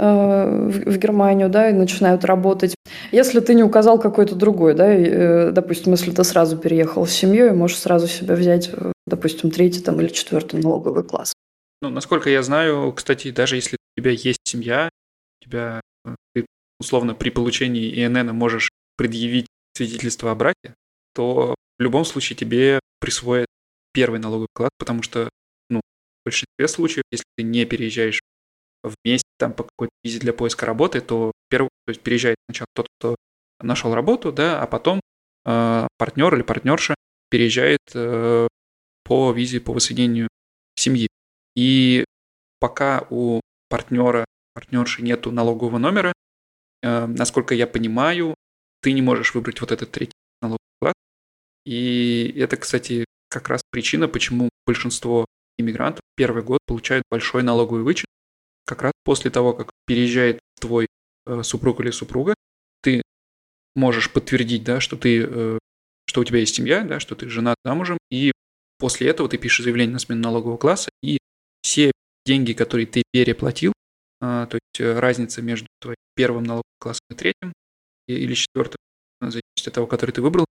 [0.00, 2.72] Э, в Германию, да, и начинают работать.
[3.10, 7.50] Если ты не указал какой-то другой, да, э, допустим, если ты сразу переехал с семьей,
[7.50, 11.32] можешь сразу себя взять, э, допустим, третий там, или четвертый налоговый класс.
[11.82, 14.88] Ну, насколько я знаю, кстати, даже если у тебя есть семья,
[15.40, 15.80] у тебя
[16.32, 16.46] ты
[16.78, 20.74] условно при получении ИНН можешь предъявить свидетельство о браке,
[21.18, 23.48] то в любом случае тебе присвоят
[23.92, 25.28] первый налоговый вклад, потому что
[25.68, 28.20] ну, в большинстве случаев, если ты не переезжаешь
[28.84, 32.86] вместе там по какой-то визе для поиска работы, то, первый, то есть переезжает сначала тот,
[32.98, 33.16] кто
[33.60, 35.00] нашел работу, да, а потом
[35.44, 36.94] э, партнер или партнерша
[37.30, 38.46] переезжает э,
[39.02, 40.28] по визе по воссоединению
[40.76, 41.08] семьи.
[41.56, 42.04] И
[42.60, 46.12] пока у партнера, партнерши нету налогового номера,
[46.82, 48.36] э, насколько я понимаю,
[48.82, 50.12] ты не можешь выбрать вот этот третий.
[51.68, 55.26] И это, кстати, как раз причина, почему большинство
[55.58, 58.06] иммигрантов первый год получают большой налоговый вычет,
[58.64, 60.86] как раз после того, как переезжает твой
[61.26, 62.34] э, супруг или супруга,
[62.80, 63.02] ты
[63.74, 65.58] можешь подтвердить, да, что ты, э,
[66.06, 68.32] что у тебя есть семья, да, что ты женат замужем, и
[68.78, 71.18] после этого ты пишешь заявление на смену налогового класса, и
[71.60, 71.92] все
[72.24, 73.74] деньги, которые ты переплатил,
[74.22, 77.52] э, то есть э, разница между твоим первым налоговым классом и третьим,
[78.06, 78.78] или четвертым,
[79.20, 80.46] в зависимости от того, который ты выбрал,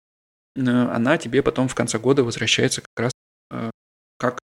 [0.57, 3.13] она тебе потом в конце года возвращается как раз
[3.51, 3.71] э,
[4.19, 4.39] как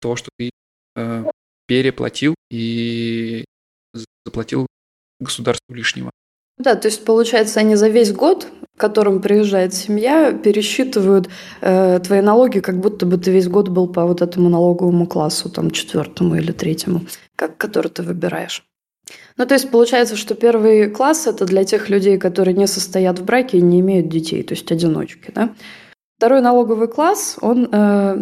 [0.00, 0.50] то, что ты
[0.96, 1.24] э,
[1.66, 3.44] переплатил и
[4.24, 4.66] заплатил
[5.20, 6.10] государству лишнего.
[6.56, 11.28] Да, то есть получается, они за весь год, в котором приезжает семья, пересчитывают
[11.60, 15.50] э, твои налоги, как будто бы ты весь год был по вот этому налоговому классу,
[15.50, 18.64] там четвертому или третьему, как, который ты выбираешь.
[19.36, 23.24] Ну, то есть получается, что первый класс это для тех людей, которые не состоят в
[23.24, 25.50] браке и не имеют детей, то есть одиночки, да.
[26.16, 28.16] Второй налоговый класс, он, э,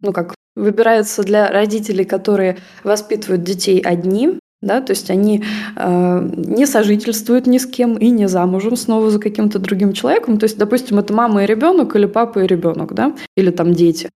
[0.00, 5.42] ну как, выбирается для родителей, которые воспитывают детей одни, да, то есть они
[5.76, 10.38] э, не сожительствуют ни с кем и не замужем снова за каким-то другим человеком.
[10.38, 14.10] То есть, допустим, это мама и ребенок или папа и ребенок, да, или там дети.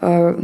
[0.00, 0.40] Э,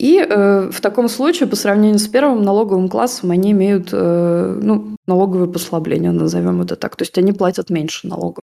[0.00, 4.96] и э, в таком случае, по сравнению с первым налоговым классом, они имеют э, ну,
[5.06, 6.96] налоговые послабления, назовем это так.
[6.96, 8.40] То есть они платят меньше налогов.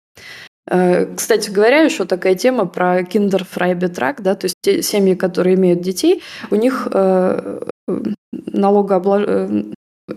[0.68, 5.80] Э, кстати говоря, еще такая тема про киндерфрайбетрак, да, то есть те семьи, которые имеют
[5.80, 7.60] детей, у них э,
[8.32, 9.24] налогооблаж...
[9.24, 9.64] Э,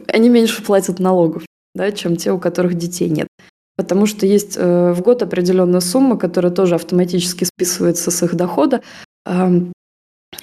[0.07, 1.43] они меньше платят налогов,
[1.75, 3.27] да, чем те, у которых детей нет.
[3.75, 8.81] Потому что есть э, в год определенная сумма, которая тоже автоматически списывается с их дохода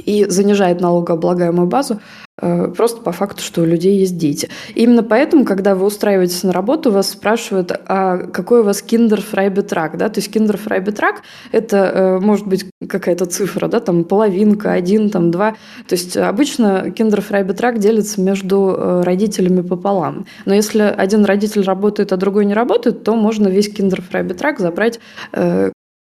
[0.05, 2.01] и занижает налогооблагаемую базу
[2.41, 4.49] э, просто по факту, что у людей есть дети.
[4.75, 10.09] Именно поэтому, когда вы устраиваетесь на работу, вас спрашивают, а какой у вас киндерфрайбетрак, да,
[10.09, 15.53] то есть киндерфрайбетрак– это э, может быть какая-то цифра, да, там половинка, один, там два,
[15.87, 22.17] то есть обычно киндерфрайбетрак делится между э, родителями пополам, но если один родитель работает, а
[22.17, 24.99] другой не работает, то можно весь киндерфрайбетрак забрать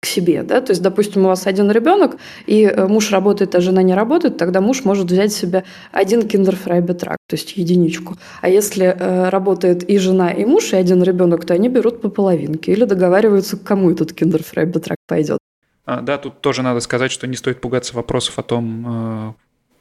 [0.03, 3.61] к себе, да, то есть, допустим, у вас один ребенок, и э, муж работает, а
[3.61, 5.63] жена не работает, тогда муж может взять себе
[5.93, 8.17] один киндерфрайбетрак, то есть единичку.
[8.41, 12.09] А если э, работает и жена, и муж, и один ребенок, то они берут по
[12.09, 15.37] половинке или договариваются, к кому этот киндерфрайбетрак пойдет.
[15.85, 19.33] А, да, тут тоже надо сказать, что не стоит пугаться вопросов о том, э,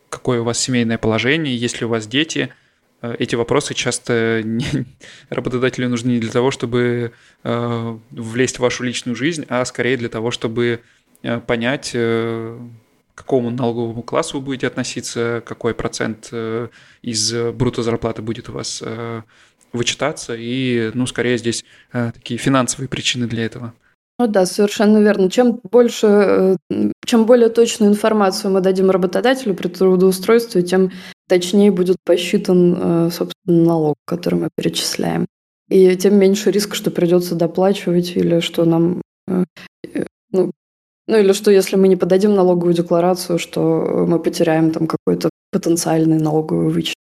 [0.08, 2.50] какое у вас семейное положение, есть ли у вас дети–
[3.02, 4.86] эти вопросы часто не,
[5.28, 7.12] работодателю нужны не для того, чтобы
[7.44, 10.80] э, влезть в вашу личную жизнь, а скорее для того, чтобы
[11.22, 12.58] э, понять, э,
[13.14, 16.68] к какому налоговому классу вы будете относиться, какой процент э,
[17.02, 19.22] из бруто зарплаты будет у вас э,
[19.72, 23.72] вычитаться, и, ну, скорее здесь э, такие финансовые причины для этого.
[24.18, 25.30] Ну да, совершенно верно.
[25.30, 26.06] Чем больше,
[26.70, 30.92] э, чем более точную информацию мы дадим работодателю при трудоустройстве, тем
[31.28, 35.26] точнее будет посчитан, э, собственно, налог, который мы перечисляем.
[35.68, 39.44] И тем меньше риск, что придется доплачивать или что нам э,
[40.30, 40.50] ну,
[41.08, 43.60] Ну или что, если мы не подадим налоговую декларацию, что
[44.08, 46.96] мы потеряем там какой-то потенциальный налоговый вычет.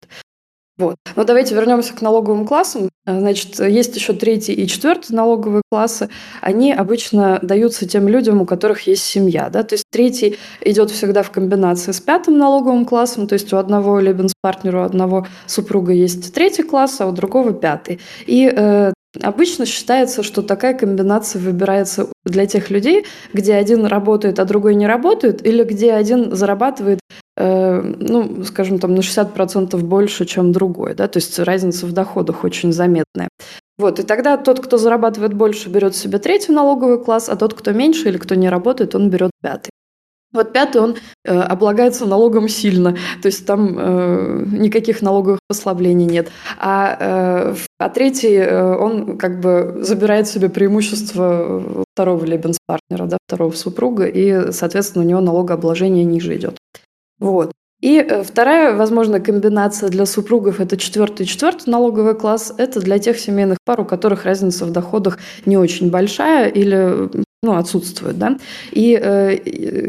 [0.80, 0.96] Вот.
[1.14, 2.88] Но давайте вернемся к налоговым классам.
[3.04, 6.08] Значит, есть еще третий и четвертый налоговые классы.
[6.40, 9.50] Они обычно даются тем людям, у которых есть семья.
[9.50, 9.62] Да?
[9.62, 13.26] То есть третий идет всегда в комбинации с пятым налоговым классом.
[13.26, 18.00] То есть у одного лебенспартнера, у одного супруга есть третий класс, а у другого пятый.
[18.26, 24.44] И э, Обычно считается, что такая комбинация выбирается для тех людей, где один работает, а
[24.44, 30.52] другой не работает, или где один зарабатывает, э, ну, скажем, там на 60% больше, чем
[30.52, 30.94] другой.
[30.94, 31.08] Да?
[31.08, 33.28] То есть разница в доходах очень заметная.
[33.80, 37.72] Вот, и тогда тот, кто зарабатывает больше, берет себе третий налоговый класс, а тот, кто
[37.72, 39.70] меньше или кто не работает, он берет пятый.
[40.32, 46.28] Вот пятый, он э, облагается налогом сильно, то есть там э, никаких налоговых послаблений нет.
[46.58, 53.52] А, э, а третий, э, он как бы забирает себе преимущество второго лебенспартнера, да, второго
[53.52, 56.58] супруга, и, соответственно, у него налогообложение ниже идет.
[57.20, 57.52] Вот.
[57.80, 62.52] И э, вторая, возможно, комбинация для супругов– это четвертый и четвертый налоговый класс.
[62.58, 67.08] Это для тех семейных пар, у которых разница в доходах не очень большая или
[67.42, 68.36] ну, отсутствует, да.
[68.70, 69.38] И э,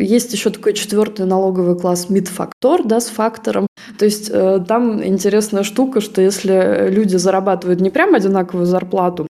[0.01, 3.67] есть еще такой четвертый налоговый класс мидфактор, да, с фактором.
[3.97, 9.27] То есть э, там интересная штука, что если люди зарабатывают не прям одинаковую зарплату,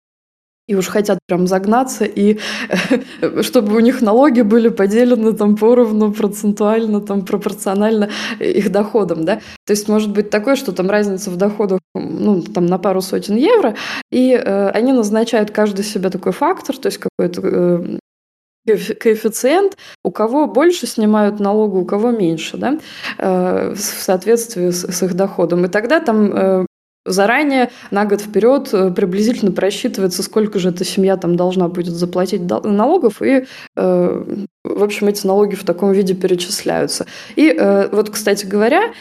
[0.71, 2.39] и уж хотят прям загнаться, и
[3.41, 9.41] чтобы у них налоги были поделены там поровну, процентуально, там пропорционально их доходам, да.
[9.65, 13.35] То есть может быть такое, что там разница в доходах, ну, там на пару сотен
[13.35, 13.75] евро,
[14.11, 17.97] и э, они назначают каждый себе такой фактор, то есть какой-то э,
[18.65, 22.79] коэффициент, у кого больше снимают налогу, у кого меньше, да,
[23.17, 25.65] э, в соответствии с, их доходом.
[25.65, 26.65] И тогда там э,
[27.05, 32.41] заранее на год вперед э, приблизительно просчитывается, сколько же эта семья там должна будет заплатить
[32.41, 34.23] налогов, и, э,
[34.63, 37.07] в общем, эти налоги в таком виде перечисляются.
[37.35, 38.91] И э, вот, кстати говоря,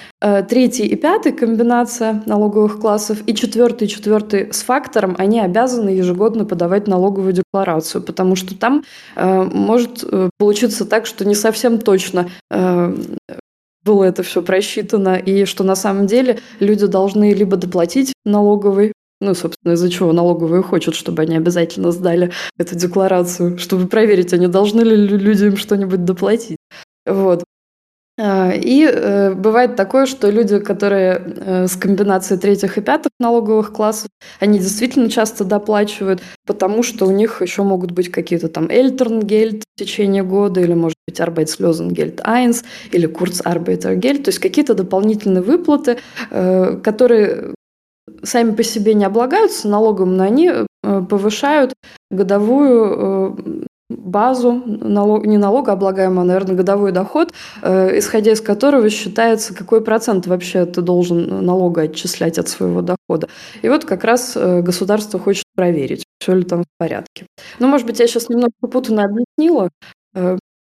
[0.48, 6.44] третий и пятый комбинация налоговых классов и четвертый и четвертый с фактором, они обязаны ежегодно
[6.44, 8.84] подавать налоговую декларацию, потому что там
[9.16, 10.04] может
[10.38, 12.28] получиться так, что не совсем точно
[13.90, 19.34] было это все просчитано, и что на самом деле люди должны либо доплатить налоговый, ну,
[19.34, 24.82] собственно, из-за чего налоговые хочет, чтобы они обязательно сдали эту декларацию, чтобы проверить, они должны
[24.82, 26.56] ли люди им что-нибудь доплатить.
[27.04, 27.42] Вот.
[28.22, 33.72] А, и э, бывает такое, что люди, которые э, с комбинацией третьих и пятых налоговых
[33.72, 39.62] классов, они действительно часто доплачивают, потому что у них еще могут быть какие-то там Эльтернгельд
[39.62, 42.54] в течение года, или, может быть, Arbeitslosengeld 1,
[42.92, 45.96] или Kurzarbeitergeld, то есть какие-то дополнительные выплаты,
[46.30, 47.54] э, которые
[48.22, 50.50] сами по себе не облагаются налогом, но они
[50.82, 51.72] повышают
[52.10, 59.82] годовую базу, налог, не налогооблагаемый, а, наверное, годовой доход, э, исходя из которого считается, какой
[59.82, 63.28] процент вообще ты должен налога отчислять от своего дохода.
[63.62, 67.26] И вот как раз э, государство хочет проверить, все ли там в порядке.
[67.58, 69.70] Ну, может быть, я сейчас немного путанно объяснила.
[70.14, 70.38] Э,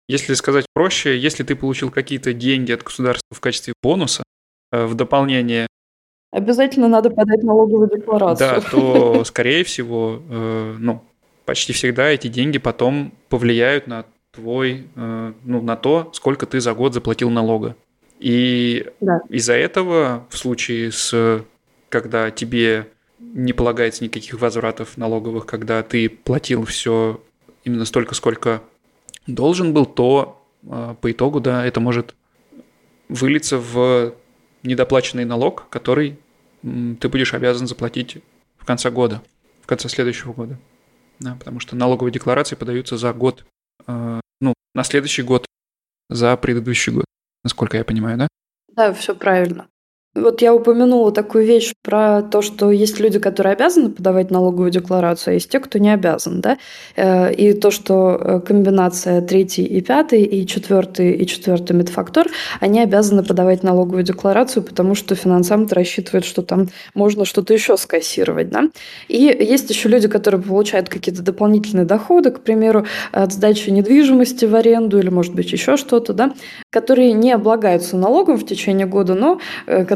[0.09, 4.23] если сказать проще, если ты получил какие-то деньги от государства в качестве бонуса,
[4.73, 5.67] э, в дополнение
[6.33, 8.61] Обязательно надо подать налоговую декларацию.
[8.61, 11.03] Да, то, скорее всего, э, ну,
[11.51, 16.75] почти всегда эти деньги потом повлияют на твой, э, ну, на то, сколько ты за
[16.75, 17.75] год заплатил налога.
[18.21, 19.21] И да.
[19.29, 21.45] из-за этого в случае с,
[21.89, 22.87] когда тебе
[23.19, 27.21] не полагается никаких возвратов налоговых, когда ты платил все
[27.65, 28.63] именно столько, сколько
[29.27, 32.15] должен был, то э, по итогу, да, это может
[33.09, 34.15] вылиться в
[34.63, 36.17] недоплаченный налог, который
[36.63, 38.19] ты будешь обязан заплатить
[38.57, 39.21] в конце года,
[39.63, 40.57] в конце следующего года
[41.21, 43.45] да, потому что налоговые декларации подаются за год,
[43.87, 45.47] э, ну, на следующий год,
[46.09, 47.05] за предыдущий год,
[47.45, 48.29] насколько я понимаю, да?
[48.75, 49.69] Да, все правильно.
[50.17, 55.31] Вот я упомянула такую вещь про то, что есть люди, которые обязаны подавать налоговую декларацию,
[55.31, 56.41] а есть те, кто не обязан.
[56.41, 56.59] Да?
[56.97, 62.27] Э, и то, что э, комбинация третий и пятый, и четвертый и четвертый медфактор,
[62.59, 68.51] они обязаны подавать налоговую декларацию, потому что финансамт рассчитывает, что там можно что-то еще скассировать.
[68.51, 68.65] Да?
[69.07, 74.57] И есть еще люди, которые получают какие-то дополнительные доходы, к примеру, от сдачи недвижимости в
[74.57, 76.35] аренду или, может быть, еще что-то, да?
[76.71, 79.39] которые не облагаются налогом в течение года, но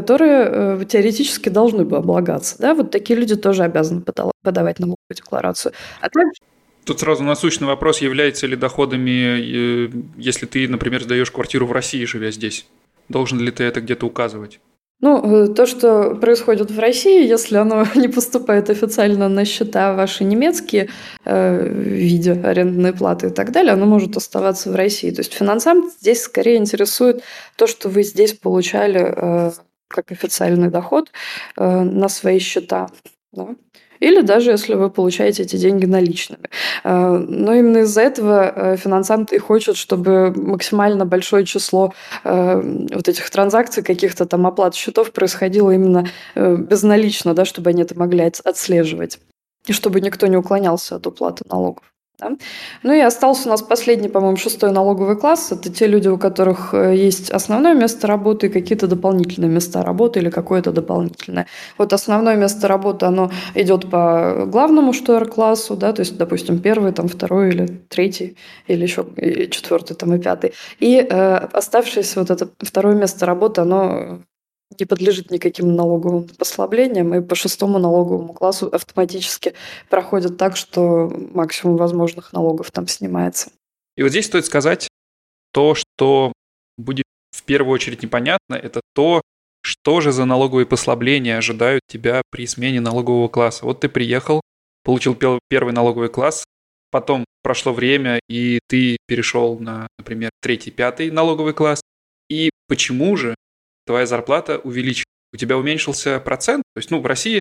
[0.05, 2.55] которые э, э, теоретически должны бы облагаться.
[2.59, 2.75] Да?
[2.75, 5.73] Вот такие люди тоже обязаны подавать налоговую декларацию.
[6.01, 6.39] А также
[6.85, 12.05] Тут сразу насущный вопрос, является ли доходами, э, если ты, например, сдаешь квартиру в России,
[12.05, 12.67] живя здесь.
[13.09, 14.59] Должен ли ты это где-то указывать?
[15.01, 20.89] Ну, то, что происходит в России, если оно не поступает официально на счета ваши немецкие
[21.25, 25.11] э, в виде арендной платы и так далее, оно может оставаться в России.
[25.11, 27.23] То есть финансам здесь скорее интересует
[27.57, 29.51] то, что вы здесь получали э,
[29.87, 31.11] как официальный доход
[31.57, 32.87] э, на свои счета.
[33.31, 33.55] Да?
[33.99, 36.49] Или даже если вы получаете эти деньги наличными.
[36.83, 42.61] Э, но именно из-за этого э, финансант и хочет, чтобы максимально большое число э,
[42.93, 48.31] вот этих транзакций, каких-то там оплат счетов происходило именно безналично, да, чтобы они это могли
[48.43, 49.19] отслеживать.
[49.67, 51.83] И чтобы никто не уклонялся от уплаты налогов.
[52.17, 52.31] Да?
[52.83, 55.51] Ну и остался у нас последний, по-моему, шестой налоговый класс.
[55.51, 60.19] Это те люди, у которых э, есть основное место работы и какие-то дополнительные места работы
[60.19, 61.47] или какое-то дополнительное.
[61.77, 67.07] Вот основное место работы, оно идет по главному штуэр-классу, да, то есть, допустим, первый, там,
[67.07, 68.37] второй или третий,
[68.67, 69.05] или еще
[69.49, 70.53] четвертый, там, и пятый.
[70.79, 74.21] И э, оставшееся вот это второе место работы, оно
[74.79, 79.53] не подлежит никаким налоговым послаблениям, и по шестому налоговому классу автоматически
[79.89, 83.51] проходит так, что максимум возможных налогов там снимается.
[83.95, 84.87] И вот здесь стоит сказать
[85.53, 86.33] то, что
[86.77, 89.21] будет в первую очередь непонятно, это то,
[89.61, 93.65] что же за налоговые послабления ожидают тебя при смене налогового класса.
[93.65, 94.41] Вот ты приехал,
[94.83, 95.17] получил
[95.49, 96.43] первый налоговый класс,
[96.91, 101.81] потом прошло время, и ты перешел на, например, третий, пятый налоговый класс.
[102.29, 103.35] И почему же
[103.85, 106.63] твоя зарплата увеличилась, у тебя уменьшился процент.
[106.73, 107.39] То есть, ну, в России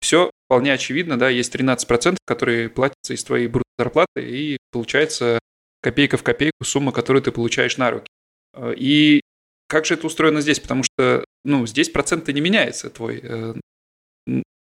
[0.00, 5.38] все вполне очевидно, да, есть 13%, которые платятся из твоей бруттой зарплаты, и получается
[5.80, 8.08] копейка в копейку сумма, которую ты получаешь на руки.
[8.54, 9.20] Э, и
[9.68, 10.60] как же это устроено здесь?
[10.60, 13.54] Потому что, ну, здесь процент не меняется, твой э,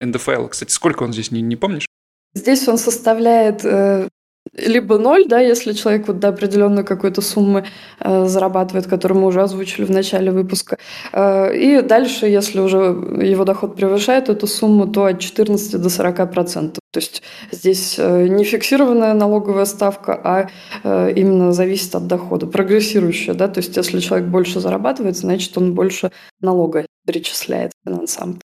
[0.00, 0.48] НДФЛ.
[0.48, 1.86] Кстати, сколько он здесь, не, не помнишь?
[2.34, 4.08] Здесь он составляет э,
[4.52, 7.64] либо ноль, да, если человек вот до определенной какой-то суммы
[8.00, 10.78] э, зарабатывает, которую мы уже озвучили в начале выпуска.
[11.12, 16.32] Э, и дальше, если уже его доход превышает эту сумму, то от 14 до 40
[16.32, 16.80] процентов.
[16.92, 17.22] То есть
[17.52, 20.48] здесь э, не фиксированная налоговая ставка, а
[20.82, 25.74] э, именно зависит от дохода, прогрессирующая, да, то есть если человек больше зарабатывает, значит он
[25.74, 28.40] больше налога перечисляет финансам.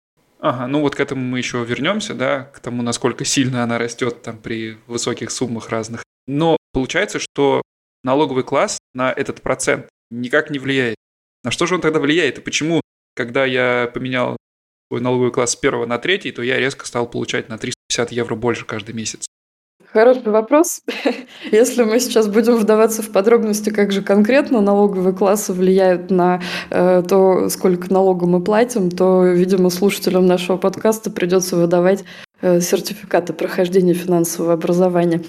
[0.42, 4.24] Ага, ну вот к этому мы еще вернемся, да, к тому, насколько сильно она растет
[4.24, 6.04] там при высоких суммах разных.
[6.26, 7.62] Но получается, что
[8.04, 10.96] налоговый класс на этот процент никак не влияет.
[11.44, 12.40] На что же он тогда влияет?
[12.40, 12.82] И почему,
[13.16, 14.36] когда я поменял
[14.90, 18.34] свой налоговый класс с первого на третий, то я резко стал получать на 350 евро
[18.34, 19.28] больше каждый месяц?
[19.94, 20.84] Хороший вопрос.
[21.52, 27.04] Если мы сейчас будем вдаваться в подробности, как же конкретно налоговые классы влияют на э,
[27.08, 32.06] то, сколько налога мы платим, то, видимо, слушателям нашего подкаста придется выдавать
[32.44, 35.22] Э, сертификаты прохождения финансового образования.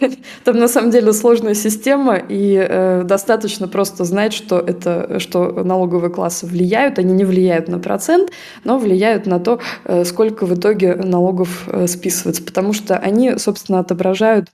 [0.44, 6.10] Там на самом деле сложная система, и э, достаточно просто знать, что, это, что налоговые
[6.10, 6.98] классы влияют.
[6.98, 8.32] Они не влияют на процент,
[8.64, 14.48] но влияют на то, э, сколько в итоге налогов списывается, потому что они, собственно, отображают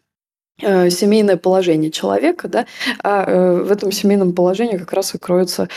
[0.60, 2.66] семейное положение человека, да,
[3.02, 3.24] а
[3.64, 5.68] в этом семейном положении как раз и кроется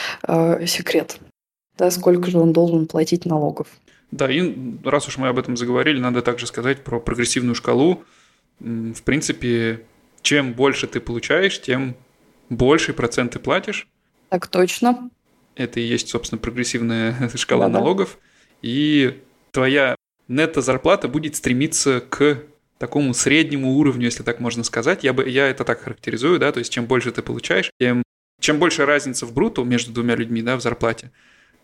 [0.68, 1.18] секрет,
[1.78, 3.68] да, сколько же он должен платить налогов.
[4.12, 8.04] Да, и раз уж мы об этом заговорили, надо также сказать про прогрессивную шкалу.
[8.60, 9.86] В принципе,
[10.22, 11.96] чем больше ты получаешь, тем
[12.50, 13.88] больше процент ты платишь.
[14.30, 15.10] Так точно.
[15.56, 17.80] Это и есть, собственно, прогрессивная шкала Да-да.
[17.80, 18.18] налогов.
[18.62, 19.96] И твоя
[20.28, 22.44] нетто-зарплата будет стремиться к
[22.78, 25.04] такому среднему уровню, если так можно сказать.
[25.04, 28.04] Я, бы, я это так характеризую, да, то есть чем больше ты получаешь, тем
[28.40, 31.12] чем больше разница в бруту между двумя людьми, да, в зарплате,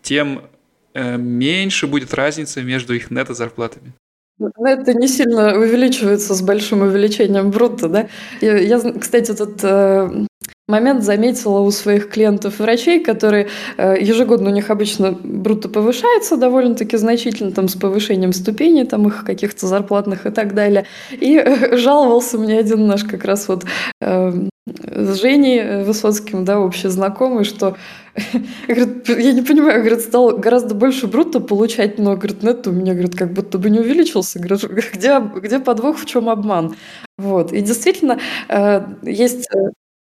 [0.00, 0.48] тем
[0.94, 3.92] меньше будет разница между их нето-зарплатами.
[4.38, 8.08] Но это не сильно увеличивается с большим увеличением брута, да?
[8.40, 10.26] Я, я кстати, этот э,
[10.68, 17.52] момент заметила у своих клиентов-врачей, которые э, ежегодно у них обычно бруто повышается довольно-таки значительно,
[17.52, 20.86] там, с повышением ступеней, там, их каких-то зарплатных и так далее.
[21.10, 23.64] И э, жаловался мне один наш как раз вот
[24.00, 24.32] э,
[24.66, 27.76] с Женей Высоцким, да, общий знакомый, что
[28.68, 32.92] говорит, я не понимаю, говорит, стал гораздо больше брута получать, но, говорит, нет, у меня,
[32.92, 34.38] говорит, как будто бы не увеличился.
[34.38, 34.64] Говорит,
[34.94, 36.76] где, где подвох, в чем обман?
[37.18, 37.52] Вот.
[37.52, 39.48] И действительно, э, есть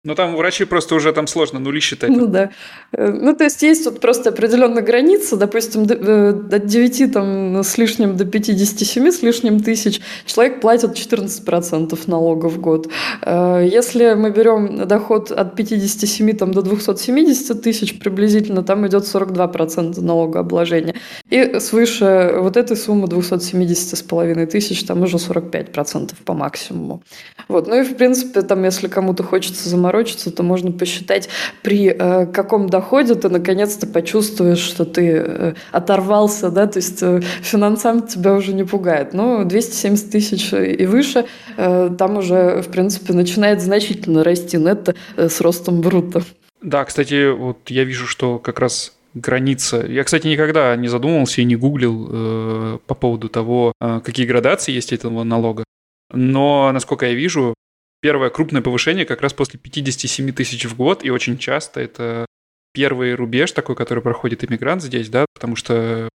[0.03, 2.09] э, ну, там врачи просто уже там сложно нули считать.
[2.09, 2.51] Ну, да.
[2.93, 7.77] Э, ну, то есть, есть тут просто определенная граница, допустим, э, от 9 там, с
[7.77, 12.89] лишним до 57 с лишним тысяч человек платит 14% налогов в год.
[13.23, 20.01] Э, если мы берем доход от 57 там, до 270 тысяч приблизительно, там идет 42%
[20.01, 20.95] налогообложения.
[21.29, 27.03] И свыше вот этой суммы 270 с половиной тысяч, там уже 45% по максимуму.
[27.49, 27.69] Вот.
[27.69, 31.29] Ну и, в принципе, там, если кому-то хочется заморозить заморочиться, то можно посчитать,
[31.63, 37.21] при э, каком доходе ты наконец-то почувствуешь, что ты э, оторвался, да, то есть э,
[37.43, 39.15] финансам тебя уже не пугает.
[39.15, 41.27] Но 270 тысяч и выше,
[41.57, 46.23] э, там уже, в принципе, начинает значительно расти нетто э, с ростом брута.
[46.63, 49.85] Да, кстати, вот я вижу, что как раз граница.
[49.87, 54.73] Я, кстати, никогда не задумывался и не гуглил э, по поводу того, э, какие градации
[54.73, 55.65] есть этого налога.
[56.13, 57.55] Но, насколько я вижу,
[58.01, 62.27] первое крупное повышение как раз после 57 тысяч в год, и очень часто это
[62.73, 66.09] первый рубеж такой, который проходит иммигрант здесь, да, потому что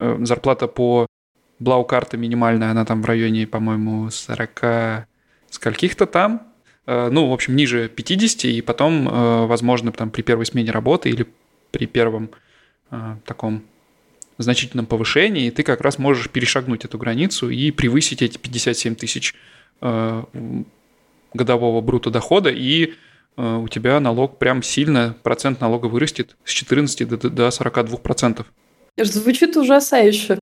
[0.00, 1.06] э, зарплата по
[1.58, 5.06] блау-карте минимальная, она там в районе, по-моему, 40
[5.50, 6.52] скольких-то там,
[6.86, 11.10] э, ну, в общем, ниже 50, и потом, э, возможно, там при первой смене работы
[11.10, 11.26] или
[11.70, 12.30] при первом
[13.24, 13.64] таком
[14.36, 19.34] значительном повышении, ты как раз можешь перешагнуть эту границу и превысить эти 57 тысяч
[21.34, 22.94] годового брута дохода, и
[23.36, 28.46] э, у тебя налог прям сильно, процент налога вырастет с 14 до, до 42 процентов.
[28.98, 30.38] Звучит ужасающе.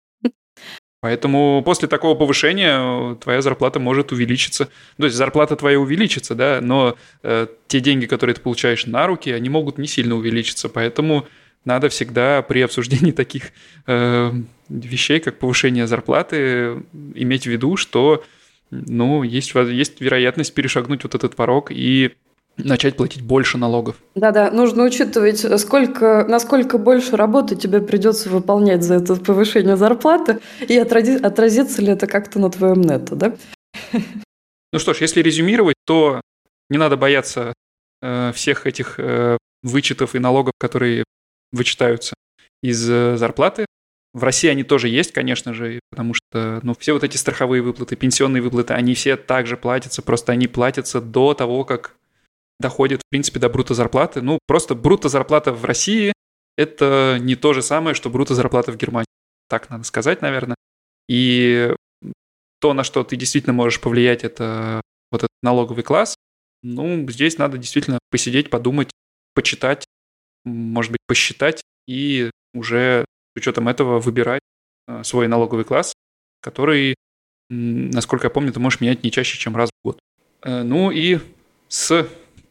[1.02, 4.68] Поэтому после такого повышения э, твоя зарплата может увеличиться.
[4.98, 9.30] То есть зарплата твоя увеличится, да, но э, те деньги, которые ты получаешь на руки,
[9.30, 10.68] они могут не сильно увеличиться.
[10.68, 11.26] Поэтому
[11.64, 13.52] надо всегда при обсуждении таких
[13.86, 14.32] э,
[14.68, 16.82] вещей, как повышение зарплаты,
[17.14, 18.22] иметь в виду, что
[18.70, 22.12] ну, есть, есть вероятность перешагнуть вот этот порог и
[22.56, 23.96] начать платить больше налогов.
[24.14, 30.76] Да-да, нужно учитывать, сколько, насколько больше работы тебе придется выполнять за это повышение зарплаты, и
[30.76, 33.36] отрази, отразится ли это как-то на твоем нетто, да?
[34.72, 36.20] Ну что ж, если резюмировать, то
[36.68, 37.54] не надо бояться
[38.02, 41.04] э, всех этих э, вычетов и налогов, которые
[41.52, 42.14] вычитаются
[42.62, 43.66] из э, зарплаты.
[44.12, 47.94] В России они тоже есть, конечно же, потому что ну, все вот эти страховые выплаты,
[47.94, 51.96] пенсионные выплаты, они все также платятся, просто они платятся до того, как
[52.58, 54.20] доходит, в принципе, до брута зарплаты.
[54.20, 56.12] Ну, просто брута зарплата в России–
[56.56, 59.06] это не то же самое, что брута зарплата в Германии.
[59.48, 60.56] Так надо сказать, наверное.
[61.08, 61.74] И
[62.60, 66.16] то, на что ты действительно можешь повлиять, это вот этот налоговый класс.
[66.62, 68.90] Ну, здесь надо действительно посидеть, подумать,
[69.34, 69.84] почитать,
[70.44, 73.04] может быть, посчитать и уже
[73.36, 74.42] учетом этого выбирать
[74.88, 75.92] э, свой налоговый класс,
[76.40, 76.94] который,
[77.48, 79.98] насколько я помню, ты можешь менять не чаще, чем раз в год.
[80.42, 81.18] Э, ну и
[81.68, 82.08] с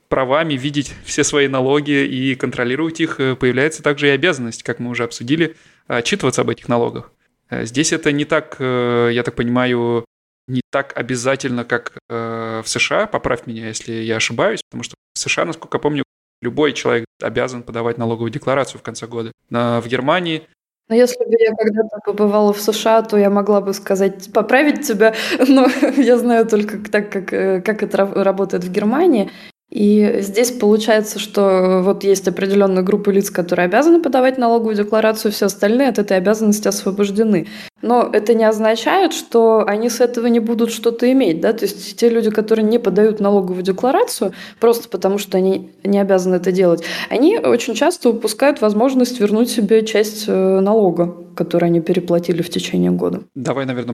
[0.07, 4.89] правами видеть все свои налоги и контролировать их э, появляется также и обязанность, как мы
[4.89, 5.55] уже обсудили,
[5.87, 7.11] отчитываться об этих налогах.
[7.51, 10.05] Здесь это не так, я так понимаю,
[10.47, 13.07] не так обязательно, как в США.
[13.07, 16.03] Поправь меня, если я ошибаюсь, потому что в США, насколько я помню,
[16.43, 19.31] любой человек обязан подавать налоговую декларацию в конце года.
[19.49, 20.47] В Германии
[20.89, 25.13] но если бы я когда-то побывала в США, то я могла бы сказать, поправить тебя,
[25.47, 25.67] но
[25.97, 29.29] я знаю только так, как, э, как это работает в Германии.
[29.69, 35.45] И здесь получается, что вот есть определенная группа лиц, которые обязаны подавать налоговую декларацию, все
[35.45, 37.47] остальные от этой обязанности освобождены.
[37.81, 41.39] Но это не означает, что они с этого не будут что-то иметь.
[41.39, 41.53] Да?
[41.53, 46.35] То есть те люди, которые не подают налоговую декларацию, просто потому что они не обязаны
[46.35, 52.41] это делать, они очень часто упускают возможность вернуть себе часть э, налога, который они переплатили
[52.41, 53.21] в течение года.
[53.35, 53.93] Давай, наверное,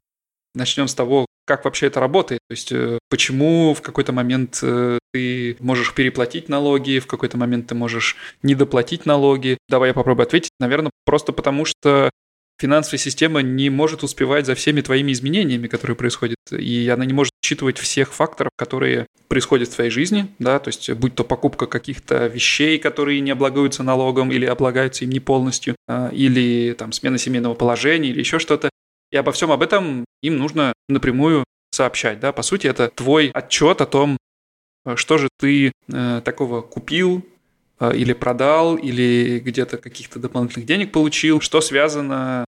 [0.54, 2.42] начнем с того, как вообще это работает.
[2.50, 7.68] То есть э, почему в какой-то момент э, ты можешь переплатить налоги, в какой-то момент
[7.68, 9.58] ты можешь недоплатить налоги.
[9.70, 10.52] Давай я попробую ответить.
[10.60, 12.10] Наверное, просто потому что
[12.60, 17.32] финансовая система не может успевать за всеми твоими изменениями, которые происходят, и она не может
[17.44, 22.28] учитывать всех факторов, которые происходят в твоей жизни, да, то есть будь то покупка каких-то
[22.28, 27.56] вещей, которые не облагаются налогом или облагаются им не полностью, а, или там смена семейного
[27.56, 28.70] положения или еще что-то.
[29.12, 32.20] И обо всем об этом им нужно напрямую сообщать.
[32.20, 32.32] Да?
[32.32, 34.18] По сути, это твой отчет о том,
[34.86, 37.26] э, что же ты э, такого купил,
[37.80, 42.46] э, или продал, или где-то каких-то дополнительных денег получил, что связано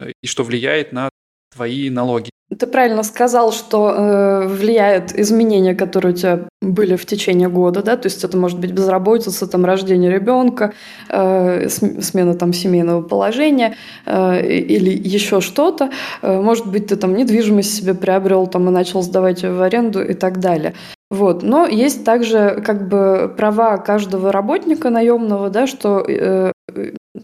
[0.00, 1.09] э, и что влияет на
[1.52, 2.30] твои налоги.
[2.58, 7.96] Ты правильно сказал, что э, влияют изменения, которые у тебя были в течение года, да,
[7.96, 10.72] то есть это может быть безработица, там рождение ребенка,
[11.08, 15.90] э, смена там семейного положения э, или еще что-то.
[16.22, 20.02] Э, может быть, ты там недвижимость себе приобрел там и начал сдавать ее в аренду
[20.02, 20.74] и так далее.
[21.08, 21.44] Вот.
[21.44, 26.52] Но есть также как бы права каждого работника наемного, да, что э,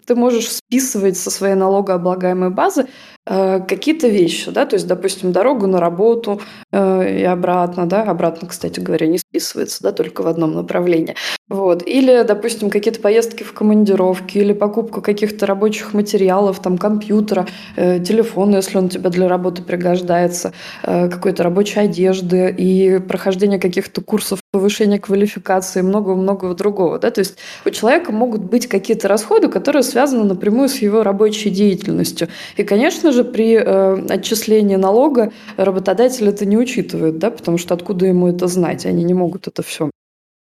[0.06, 2.86] ты можешь списывать со своей налогооблагаемой базы
[3.26, 6.40] какие-то вещи, да, то есть, допустим, дорогу на работу
[6.72, 11.16] э, и обратно, да, обратно, кстати говоря, не списывается, да, только в одном направлении.
[11.48, 11.86] Вот.
[11.86, 17.46] Или, допустим, какие-то поездки в командировки, или покупку каких-то рабочих материалов, там, компьютера,
[17.76, 20.52] э, телефона, если он тебе для работы пригождается,
[20.82, 26.98] э, какой-то рабочей одежды и прохождение каких-то курсов повышение квалификации много-много другого.
[26.98, 27.10] Да?
[27.10, 32.28] То есть у человека могут быть какие-то расходы, которые связаны напрямую с его рабочей деятельностью.
[32.56, 37.30] И, конечно же, при э, отчислении налога работодатель это не учитывает, да?
[37.30, 38.86] потому что откуда ему это знать?
[38.86, 39.90] Они не могут это все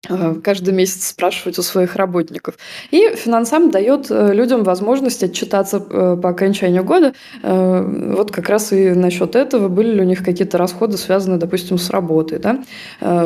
[0.10, 2.58] Э, каждый месяц спрашивать у своих работников.
[2.92, 7.14] И финансам дает э, людям возможность отчитаться э, по окончанию года.
[7.42, 11.90] Вот как раз и насчет этого были ли у них какие-то расходы, связанные, допустим, с
[11.90, 12.64] работой, да?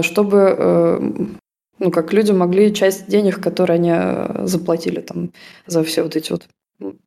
[0.02, 1.38] чтобы
[1.80, 5.32] ну, как люди могли часть денег, которые они заплатили там
[5.68, 6.44] за все вот эти вот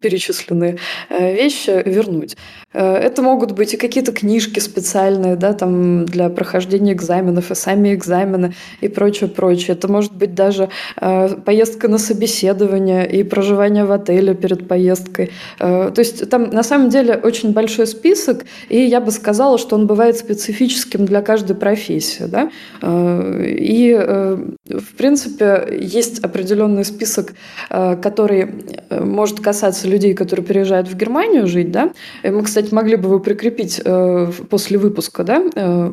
[0.00, 0.78] перечисленные
[1.10, 2.36] э, вещи вернуть.
[2.72, 7.94] Э, это могут быть и какие-то книжки специальные, да, там для прохождения экзаменов, и сами
[7.94, 9.76] экзамены, и прочее, прочее.
[9.76, 10.68] Это может быть даже
[11.00, 15.30] э, поездка на собеседование и проживание в отеле перед поездкой.
[15.58, 19.86] То есть там на самом деле очень большой список, и я бы сказала, что он
[19.86, 22.24] бывает специфическим для каждой профессии.
[22.24, 22.50] Да?
[22.82, 27.34] И, в принципе, есть определенный список,
[27.68, 28.48] который
[28.90, 31.92] может касаться касаться людей, которые переезжают в Германию жить, да,
[32.22, 35.92] мы, кстати, могли бы его прикрепить э, после выпуска, да, э,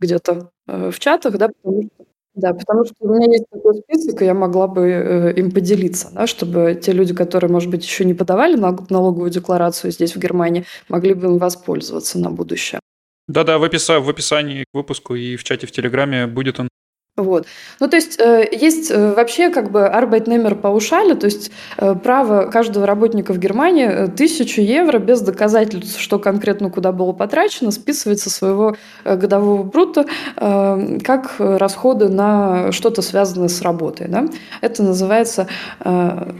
[0.00, 2.04] где-то э, в чатах, да, потому что
[2.34, 6.10] да, потому что у меня есть такой список, и я могла бы э, им поделиться,
[6.14, 10.64] да, чтобы те люди, которые, может быть, еще не подавали налоговую декларацию здесь, в Германии,
[10.88, 12.80] могли бы им воспользоваться на будущее.
[13.28, 16.68] Да-да, в описании к выпуску и в чате в Телеграме будет он
[17.16, 17.46] вот.
[17.78, 22.50] Ну, то есть э, есть э, вообще как бы Arbeitnehmer паушали, то есть э, право
[22.50, 28.20] каждого работника в Германии э, тысячу евро без доказательств, что конкретно куда было потрачено, списывать
[28.20, 30.06] со своего э, годового брута
[30.36, 34.08] э, как расходы на что-то связанное с работой.
[34.08, 34.26] Да?
[34.62, 35.48] Это называется
[35.84, 36.32] э,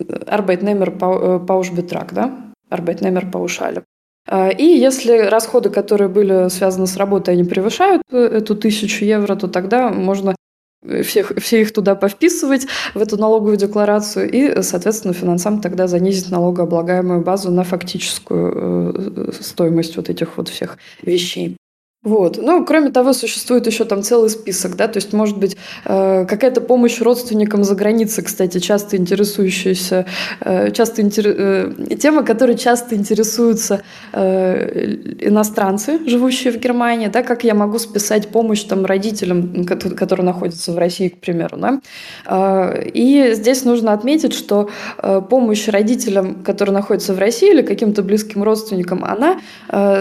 [0.00, 0.98] Arbeitnehmer
[1.46, 2.34] Pauschbetrag, да?
[2.70, 3.84] Arbeitnehmer паушали.
[4.30, 9.34] А, и если расходы, которые были связаны с работой, они превышают э, эту тысячу евро,
[9.36, 10.36] то тогда можно
[10.82, 16.30] э, всех, все их туда повписывать в эту налоговую декларацию, и, соответственно, финансам тогда занизить
[16.30, 21.56] налогооблагаемую базу на фактическую э, стоимость вот этих вот всех вещей.
[22.04, 22.38] Вот.
[22.40, 26.60] Ну, кроме того, существует еще там целый список, да, то есть, может быть, э, какая-то
[26.60, 30.06] помощь родственникам за границей, кстати, часто интересующаяся,
[30.40, 31.26] э, часто интер...
[31.26, 33.82] э, тема, которой часто интересуются
[34.12, 40.78] иностранцы, живущие в Германии, да, как я могу списать помощь там родителям, которые находятся в
[40.78, 41.80] России, к примеру, да.
[42.94, 44.70] И здесь нужно отметить, что
[45.30, 49.40] помощь родителям, которые находятся в России или каким-то близким родственникам, она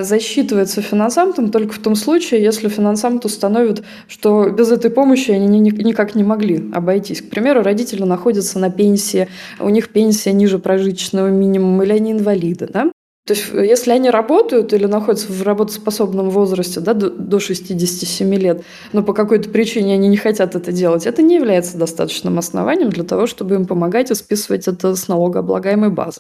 [0.04, 6.16] засчитывается финансантом только в том случае, если финансамт установит, что без этой помощи они никак
[6.16, 7.22] не могли обойтись.
[7.22, 12.68] К примеру, родители находятся на пенсии, у них пенсия ниже прожиточного минимума, или они инвалиды.
[12.68, 12.92] Да?
[13.26, 19.02] То есть, если они работают или находятся в работоспособном возрасте да, до 67 лет, но
[19.02, 23.28] по какой-то причине они не хотят это делать, это не является достаточным основанием для того,
[23.28, 26.20] чтобы им помогать и списывать это с налогооблагаемой базы.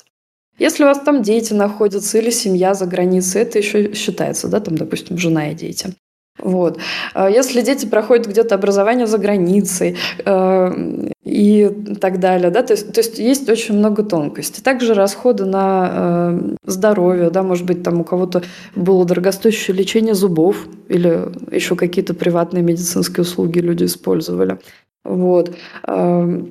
[0.59, 4.77] Если у вас там дети находятся или семья за границей, это еще считается, да, там,
[4.77, 5.93] допустим, жена и дети.
[6.39, 6.77] Вот.
[7.13, 12.93] А если дети проходят где-то образование за границей э, и так далее, да, то есть,
[12.93, 14.63] то есть есть очень много тонкостей.
[14.63, 18.43] Также расходы на э, здоровье, да, может быть, там у кого-то
[18.75, 24.59] было дорогостоящее лечение зубов или еще какие-то приватные медицинские услуги люди использовали.
[25.03, 25.55] Вот.
[25.87, 26.43] Э,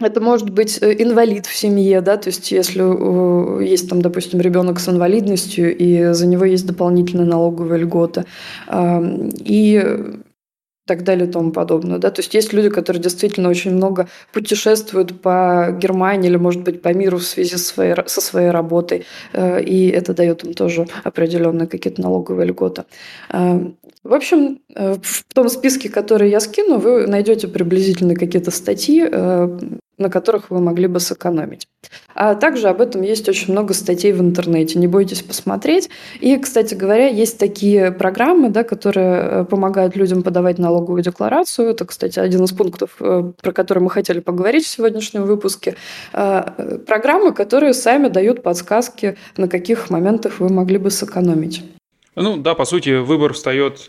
[0.00, 4.40] это может быть э, инвалид в семье, да, то есть если э, есть там, допустим,
[4.40, 8.24] ребенок с инвалидностью, и за него есть дополнительная налоговая льгота,
[8.70, 10.14] и
[10.86, 11.98] так далее и тому подобное.
[11.98, 12.10] Да?
[12.10, 16.92] То есть есть люди, которые действительно очень много путешествуют по Германии или, может быть, по
[16.92, 21.68] миру в связи со своей, со своей работой, э, и это дает им тоже определенные
[21.68, 22.84] какие-то налоговые льготы.
[23.30, 29.02] В общем, в том списке, который я скину, вы найдете приблизительно какие-то статьи,
[29.98, 31.66] на которых вы могли бы сэкономить.
[32.14, 35.90] А также об этом есть очень много статей в интернете, не бойтесь посмотреть.
[36.20, 41.70] И, кстати говоря, есть такие программы, да, которые э, помогают людям подавать налоговую декларацию.
[41.70, 45.76] Это, кстати, один из пунктов, э, про который мы хотели поговорить в сегодняшнем выпуске.
[46.12, 51.62] Э, программы, которые сами дают подсказки, на каких моментах вы могли бы сэкономить.
[52.16, 53.88] Ну да, по сути, выбор встает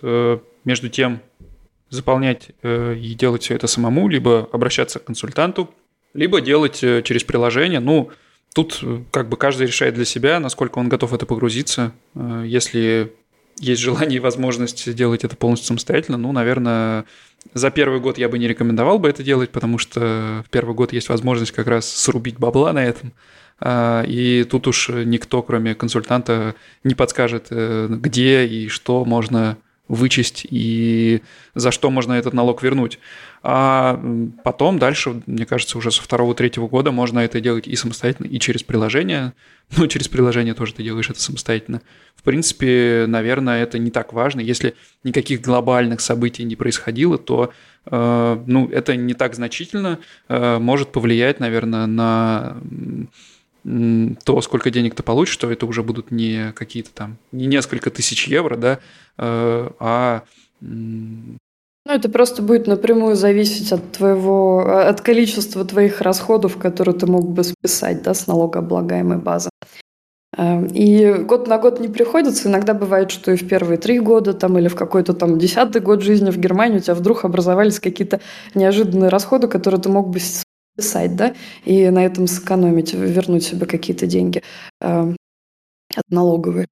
[0.63, 1.19] между тем,
[1.91, 5.69] заполнять и делать все это самому, либо обращаться к консультанту,
[6.15, 7.79] либо делать э, через приложение.
[7.79, 8.09] Ну,
[8.53, 11.91] тут э, как бы каждый решает для себя, насколько он готов это погрузиться.
[12.15, 13.13] Э, если
[13.59, 17.05] есть желание и возможность делать это полностью самостоятельно, ну, наверное,
[17.53, 20.93] за первый год я бы не рекомендовал бы это делать, потому что в первый год
[20.93, 23.13] есть возможность как раз срубить бабла на этом.
[23.59, 29.57] А, и тут уж никто, кроме консультанта, не подскажет, где и что можно
[29.87, 31.21] вычесть и
[31.53, 32.99] за что можно этот налог вернуть.
[33.43, 34.01] А
[34.43, 38.63] потом дальше, мне кажется, уже со второго-третьего года можно это делать и самостоятельно, и через
[38.63, 39.33] приложение.
[39.77, 41.81] Ну, через приложение тоже ты делаешь это самостоятельно.
[42.15, 44.39] В принципе, наверное, это не так важно.
[44.39, 47.51] Если никаких глобальных событий не происходило, то
[47.85, 52.57] э, ну, это не так значительно э, может повлиять, наверное, на
[54.23, 58.27] то, сколько денег ты получишь, что это уже будут не какие-то там, не несколько тысяч
[58.27, 58.79] евро, да,
[59.17, 60.23] э, а
[60.61, 67.27] ну, это просто будет напрямую зависеть от твоего, от количества твоих расходов, которые ты мог
[67.27, 69.49] бы списать, да, с налогооблагаемой базы.
[70.37, 72.49] Эм, и год на год не приходится.
[72.49, 76.01] Иногда бывает, что и в первые три года там, или в какой-то там десятый год
[76.01, 78.19] жизни в Германии у тебя вдруг образовались какие-то
[78.55, 80.19] неожиданные расходы, которые ты мог бы
[80.75, 84.43] списать, да, и на этом сэкономить, вернуть себе какие-то деньги
[84.81, 85.13] э,
[85.95, 86.67] от налоговой.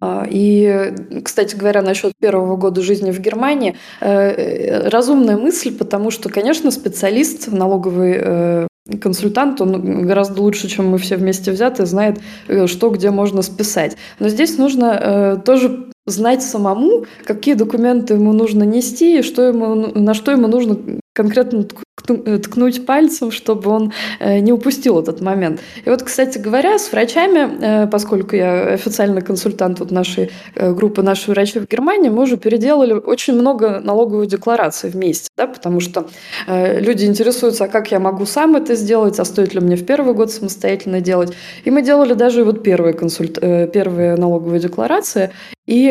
[0.00, 0.92] А, и,
[1.24, 7.48] кстати говоря, насчет первого года жизни в Германии, э, разумная мысль, потому что, конечно, специалист,
[7.48, 8.66] налоговый э,
[9.00, 12.18] консультант, он гораздо лучше, чем мы все вместе взяты, знает,
[12.48, 13.96] э, что где можно списать.
[14.18, 20.12] Но здесь нужно тоже знать самому, какие документы ему нужно нести и что ему, на
[20.12, 21.66] что ему нужно конкретно
[22.08, 25.60] Э, ткнуть пальцем, чтобы он э, не упустил этот момент.
[25.84, 31.30] И вот, кстати говоря, с врачами, э, поскольку я официальный консультант вот нашей группы «Наши
[31.30, 36.06] врачи в Германии», мы уже переделали очень много налоговых деклараций вместе, да, потому что
[36.46, 40.14] люди интересуются, а как я могу сам это сделать, а стоит ли мне в первый
[40.14, 41.32] год самостоятельно делать.
[41.64, 43.38] И мы делали даже вот первые, консульт...
[43.40, 45.30] первые налоговые декларации,
[45.66, 45.88] и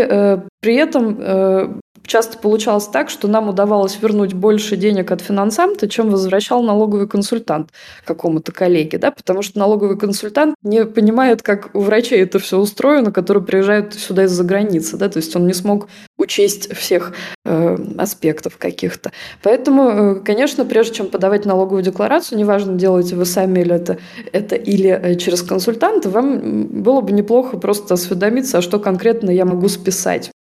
[0.62, 6.64] при этом часто получалось так, что нам удавалось вернуть больше денег от финансамта, чем возвращал
[6.64, 7.70] налоговый консультант
[8.06, 13.12] какому-то коллеге, да, потому что налоговый консультант не понимает, как у врачей это все устроено,
[13.12, 15.88] которые приезжают сюда из-за границы, да, то есть он не смог
[16.18, 17.14] учесть всех
[17.46, 19.12] э, аспектов каких-то.
[19.42, 23.98] Поэтому, э, конечно, прежде чем подавать налоговую декларацию, неважно, делаете вы сами или это,
[24.32, 29.46] это или э, через консультанта, вам было бы неплохо просто осведомиться, а что конкретно я
[29.46, 30.32] могу списать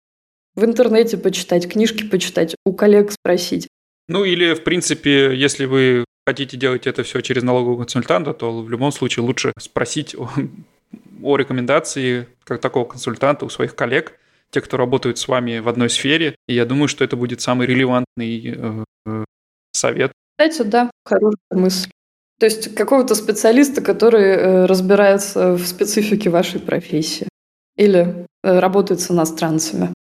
[0.55, 3.69] в интернете почитать, книжки почитать, у коллег спросить.
[4.09, 8.71] Ну или, в принципе, если вы хотите делать это все через налогового консультанта, то в
[8.71, 10.29] любом случае лучше спросить о,
[11.23, 14.19] о рекомендации как такого консультанта у своих коллег,
[14.51, 16.37] те, кто работают с вами в одной сфере.
[16.47, 19.25] И я думаю, что это будет самый релевантный э,
[19.73, 20.13] совет.
[20.37, 21.91] Кстати, да, хорошая мысль.
[22.39, 27.29] То есть какого-то специалиста, который э, разбирается в специфике вашей профессии
[27.77, 29.95] или э, работает с иностранцами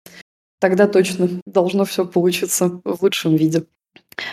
[0.61, 3.67] тогда точно должно все получиться в лучшем виде.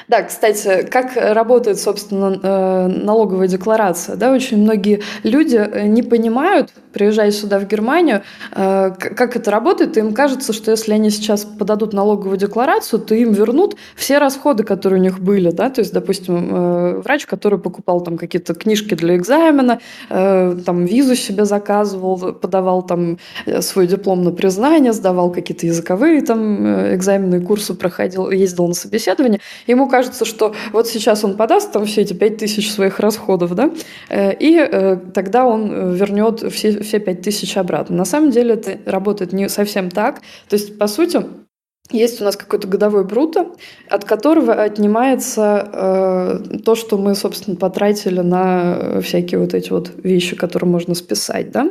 [0.07, 4.15] Да, кстати, как работает, собственно, э, налоговая декларация?
[4.15, 8.23] Да, очень многие люди э, не понимают, приезжая сюда в Германию,
[8.55, 13.15] э, как это работает, и им кажется, что если они сейчас подадут налоговую декларацию, то
[13.15, 15.51] им вернут все расходы, которые у них были.
[15.51, 15.69] Да?
[15.69, 19.79] То есть, допустим, врач, который покупал там какие-то книжки для экзамена,
[20.09, 23.17] там визу себе заказывал, подавал там
[23.59, 29.39] свой диплом на признание, сдавал какие-то языковые там экзамены, курсы проходил, ездил на собеседование,
[29.77, 33.71] ему кажется, что вот сейчас он подаст там все эти пять тысяч своих расходов, да,
[34.09, 37.95] э, и э, тогда он э, вернет все, все пять тысяч обратно.
[37.95, 40.21] На самом деле это работает не совсем так.
[40.49, 41.23] То есть, по сути,
[41.91, 43.47] есть у нас какой-то годовой бруто,
[43.89, 50.35] от которого отнимается э, то, что мы, собственно, потратили на всякие вот эти вот вещи,
[50.35, 51.69] которые можно списать, да.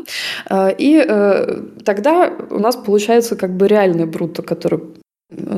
[0.78, 4.80] И э, тогда у нас получается как бы реальный бруто, который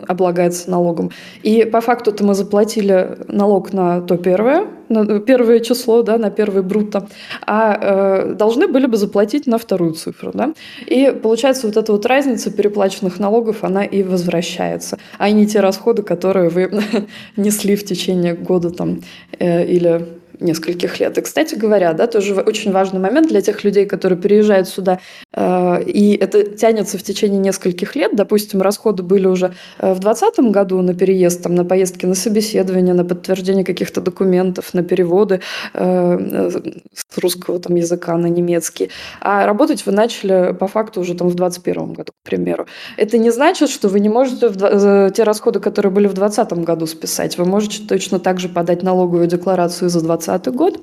[0.06, 1.10] облагается налогом.
[1.42, 6.62] И по факту-то мы заплатили налог на то первое, на первое число, да, на первый
[6.62, 7.06] брутто,
[7.46, 10.30] а э, должны были бы заплатить на вторую цифру.
[10.32, 10.54] Да?
[10.86, 16.02] И получается вот эта вот разница переплаченных налогов, она и возвращается, а не те расходы,
[16.02, 16.70] которые вы
[17.36, 19.02] несли в течение года там,
[19.38, 21.18] э, или нескольких лет.
[21.18, 25.00] И, кстати говоря, да, тоже очень важный момент для тех людей, которые переезжают сюда,
[25.32, 28.14] э, и это тянется в течение нескольких лет.
[28.14, 32.94] Допустим, расходы были уже э, в 2020 году на переезд, там, на поездки на собеседование,
[32.94, 35.40] на подтверждение каких-то документов, на переводы
[35.74, 36.50] э,
[36.94, 38.90] с русского там, языка на немецкий.
[39.20, 42.66] А работать вы начали по факту уже там, в 2021 году, к примеру.
[42.96, 47.38] Это не значит, что вы не можете те расходы, которые были в 2020 году, списать.
[47.38, 50.80] Вы можете точно так же подать налоговую декларацию за 2020 2020 год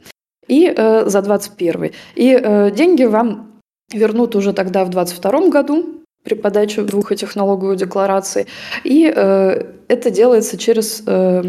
[0.47, 1.91] и э, за 2021.
[2.15, 3.61] И э, деньги вам
[3.93, 5.85] вернут уже тогда в 2022 году
[6.23, 8.47] при подаче двух этих налоговых деклараций.
[8.83, 11.43] И э, это делается через э,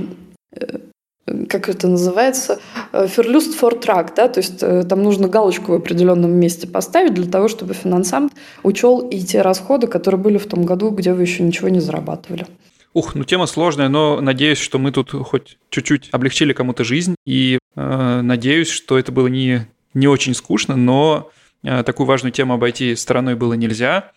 [0.52, 0.78] э
[1.48, 2.60] как это называется,
[2.92, 7.48] Verlust for track, да, то есть там нужно галочку в определенном месте поставить для того,
[7.48, 8.32] чтобы финансамт
[8.62, 12.46] учел и те расходы, которые были в том году, где вы еще ничего не зарабатывали.
[12.96, 17.56] Ух, ну тема сложная, но надеюсь, что мы тут хоть чуть-чуть облегчили кому-то жизнь, и
[17.56, 21.30] э, надеюсь, что это было не, не очень скучно, но
[21.62, 24.12] э, такую важную тему обойти стороной было нельзя.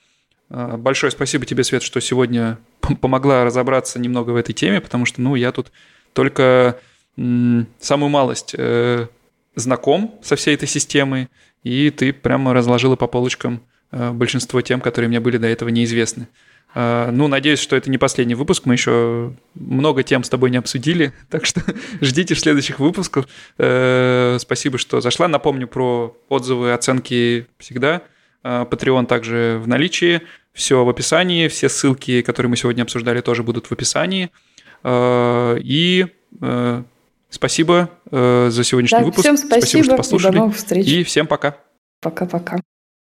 [0.49, 2.59] Э, большое спасибо тебе, Свет, что сегодня
[3.01, 5.71] помогла разобраться немного в этой теме, потому что, ну, я тут
[6.13, 6.79] только
[7.15, 9.07] самую малость э,
[9.55, 11.27] знаком со всей этой системой,
[11.63, 16.27] и ты прямо разложила по полочкам э, большинство тем, которые мне были до этого неизвестны.
[16.75, 18.65] А, ну, надеюсь, что это не последний выпуск.
[18.65, 21.61] Мы еще много тем с тобой не обсудили, так что
[22.01, 23.27] ждите в следующих выпусках.
[23.57, 25.27] Э, спасибо, что зашла.
[25.27, 28.03] Напомню про отзывы, оценки всегда.
[28.43, 30.21] А, Patreon также в наличии.
[30.53, 31.47] Все в описании.
[31.47, 34.29] Все ссылки, которые мы сегодня обсуждали, тоже будут в описании.
[34.83, 36.07] А, и
[36.41, 36.83] э,
[37.29, 39.21] спасибо э, за сегодняшний да, выпуск.
[39.21, 40.31] Всем спасибо, спасибо, что послушали.
[40.31, 40.87] И до новых встреч.
[40.87, 41.57] И всем пока.
[42.01, 42.59] Пока-пока.